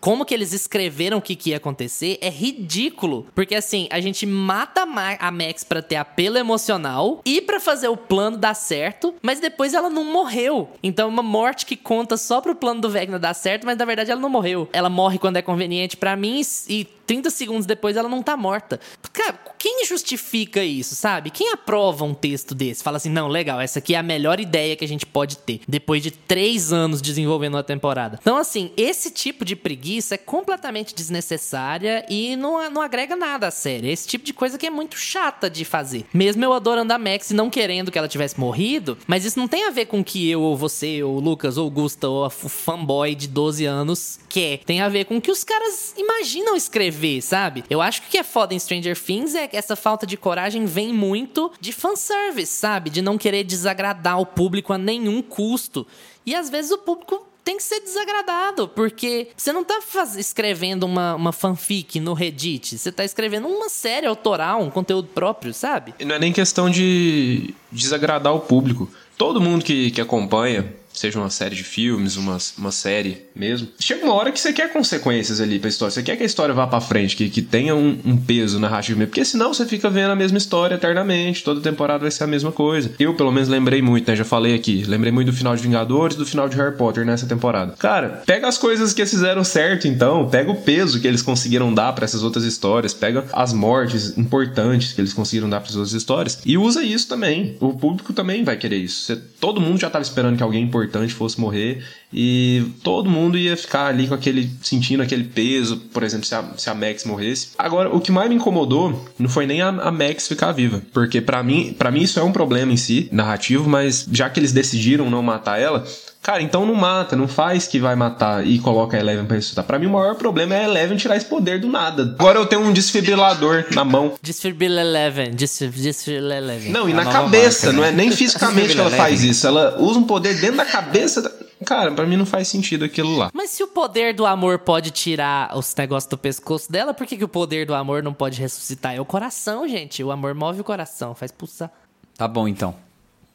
[0.00, 3.26] como que eles escreveram o que, que ia acontecer, é ridículo.
[3.34, 7.96] Porque assim, a gente mata a Max para ter apelo emocional e para fazer o
[7.96, 10.70] plano dar certo, mas depois ela não morreu.
[10.82, 13.84] Então é uma morte que conta só pro plano do Vecna dar certo, mas na
[13.84, 14.68] verdade ela não morreu.
[14.72, 18.80] Ela morre quando é conveniente para mim e 30 segundos depois ela não tá morta.
[19.12, 21.30] Cara, quem justifica isso, sabe?
[21.30, 22.82] Quem aprova um texto desse?
[22.82, 25.60] Fala assim, não, legal, essa aqui é a melhor ideia que a gente pode ter.
[25.66, 28.18] Depois de três anos desenvolvendo uma temporada.
[28.20, 33.50] Então, assim, esse tipo de preguiça é completamente desnecessária e não, não agrega nada à
[33.50, 33.90] série.
[33.90, 36.04] Esse tipo de coisa que é muito chata de fazer.
[36.12, 39.48] Mesmo eu adorando a Max e não querendo que ela tivesse morrido, mas isso não
[39.48, 42.26] tem a ver com que eu ou você, ou o Lucas, ou o Gusta, ou
[42.26, 44.58] o fanboy de 12 anos quer.
[44.58, 47.64] Tem a ver com que os caras imaginam escrever ver, sabe?
[47.68, 50.16] Eu acho que o que é foda em Stranger Things é que essa falta de
[50.16, 52.90] coragem vem muito de fanservice, sabe?
[52.90, 55.86] De não querer desagradar o público a nenhum custo.
[56.24, 60.16] E às vezes o público tem que ser desagradado, porque você não tá faz...
[60.16, 65.52] escrevendo uma, uma fanfic no Reddit, você tá escrevendo uma série autoral, um conteúdo próprio,
[65.52, 65.94] sabe?
[65.98, 68.88] E não é nem questão de desagradar o público.
[69.18, 74.04] Todo mundo que, que acompanha seja uma série de filmes, uma, uma série mesmo, chega
[74.04, 75.90] uma hora que você quer consequências ali pra história.
[75.90, 79.00] Você quer que a história vá pra frente, que, que tenha um, um peso narrativo.
[79.00, 82.52] Porque senão você fica vendo a mesma história eternamente, toda temporada vai ser a mesma
[82.52, 82.92] coisa.
[82.98, 84.16] Eu, pelo menos, lembrei muito, né?
[84.16, 84.84] Já falei aqui.
[84.86, 87.74] Lembrei muito do final de Vingadores do final de Harry Potter nessa temporada.
[87.78, 90.28] Cara, pega as coisas que eles fizeram certo, então.
[90.28, 92.94] Pega o peso que eles conseguiram dar para essas outras histórias.
[92.94, 96.38] Pega as mortes importantes que eles conseguiram dar para essas outras histórias.
[96.46, 97.56] E usa isso também.
[97.60, 99.06] O público também vai querer isso.
[99.06, 101.82] Você, todo mundo já tava esperando que alguém importante importante fosse morrer
[102.12, 106.44] e todo mundo ia ficar ali com aquele sentindo aquele peso, por exemplo, se a,
[106.56, 107.48] se a Max morresse.
[107.58, 111.20] Agora, o que mais me incomodou não foi nem a, a Max ficar viva, porque
[111.20, 114.52] para mim, para mim isso é um problema em si, narrativo, mas já que eles
[114.52, 115.84] decidiram não matar ela,
[116.24, 119.62] Cara, então não mata, não faz que vai matar e coloca a Eleven pra ressuscitar.
[119.62, 122.16] Pra mim, o maior problema é a Eleven tirar esse poder do nada.
[122.18, 124.14] Agora eu tenho um desfibrilador na mão.
[124.22, 126.72] Desfibrila Eleven, desfibrila Eleven.
[126.72, 129.46] Não, e na cabeça, marca, não é nem fisicamente que ela faz isso.
[129.46, 131.20] Ela usa um poder dentro da cabeça.
[131.20, 131.30] Da...
[131.66, 133.30] Cara, pra mim não faz sentido aquilo lá.
[133.34, 137.18] Mas se o poder do amor pode tirar os negócios do pescoço dela, por que,
[137.18, 138.94] que o poder do amor não pode ressuscitar?
[138.94, 140.02] É o coração, gente.
[140.02, 141.70] O amor move o coração, faz pulsar.
[142.16, 142.74] Tá bom, então.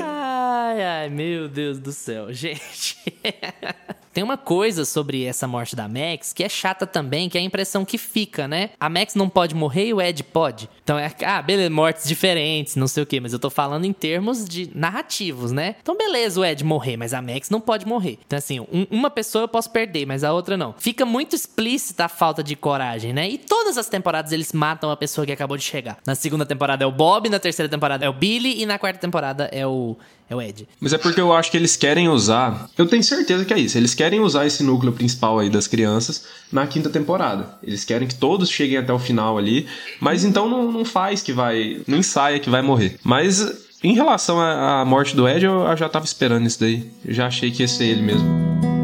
[0.03, 2.94] ai, ai, meu Deus do céu, gente.
[4.15, 7.43] Tem uma coisa sobre essa morte da Max que é chata também, que é a
[7.43, 8.69] impressão que fica, né?
[8.79, 10.69] A Max não pode morrer e o Ed pode.
[10.81, 13.91] Então é, ah, beleza, mortes diferentes, não sei o quê, mas eu tô falando em
[13.91, 15.75] termos de narrativos, né?
[15.81, 18.17] Então beleza o Ed morrer, mas a Max não pode morrer.
[18.25, 20.73] Então assim, um, uma pessoa eu posso perder, mas a outra não.
[20.77, 23.27] Fica muito explícita a falta de coragem, né?
[23.27, 25.97] E todas as temporadas eles matam a pessoa que acabou de chegar.
[26.07, 28.97] Na segunda temporada é o Bob, na terceira temporada é o Billy e na quarta
[28.97, 29.97] temporada é o,
[30.29, 30.67] é o Ed.
[30.79, 32.69] Mas é porque eu acho que eles querem usar.
[32.77, 33.77] Eu tenho certeza que é isso.
[33.77, 37.57] Eles querem usar esse núcleo principal aí das crianças na quinta temporada.
[37.61, 39.67] Eles querem que todos cheguem até o final ali.
[39.99, 41.81] Mas então não, não faz que vai.
[41.87, 42.97] Não ensaia que vai morrer.
[43.03, 46.89] Mas em relação à morte do Ed, eu já tava esperando isso daí.
[47.05, 48.74] Eu já achei que ia ser ele mesmo.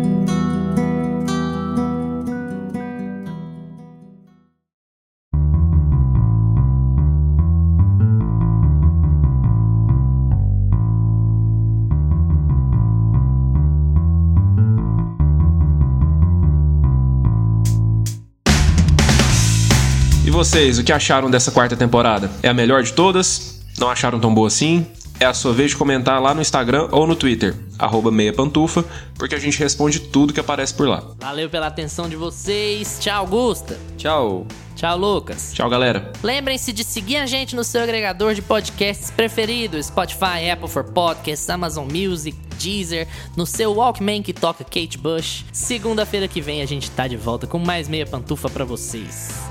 [20.44, 22.28] Vocês, o que acharam dessa quarta temporada?
[22.42, 23.62] É a melhor de todas?
[23.78, 24.88] Não acharam tão boa assim?
[25.20, 28.84] É a sua vez de comentar lá no Instagram ou no Twitter, arroba meia pantufa,
[29.14, 31.04] porque a gente responde tudo que aparece por lá.
[31.20, 32.98] Valeu pela atenção de vocês.
[33.00, 33.80] Tchau, Gusta.
[34.00, 34.48] Tchau.
[34.76, 35.52] Tchau, Lucas.
[35.54, 36.12] Tchau, galera.
[36.24, 41.48] Lembrem-se de seguir a gente no seu agregador de podcasts preferido: Spotify, Apple for Podcasts,
[41.52, 45.46] Amazon Music, Deezer, no seu Walkman que toca Kate Bush.
[45.52, 49.51] Segunda-feira que vem a gente tá de volta com mais meia pantufa pra vocês.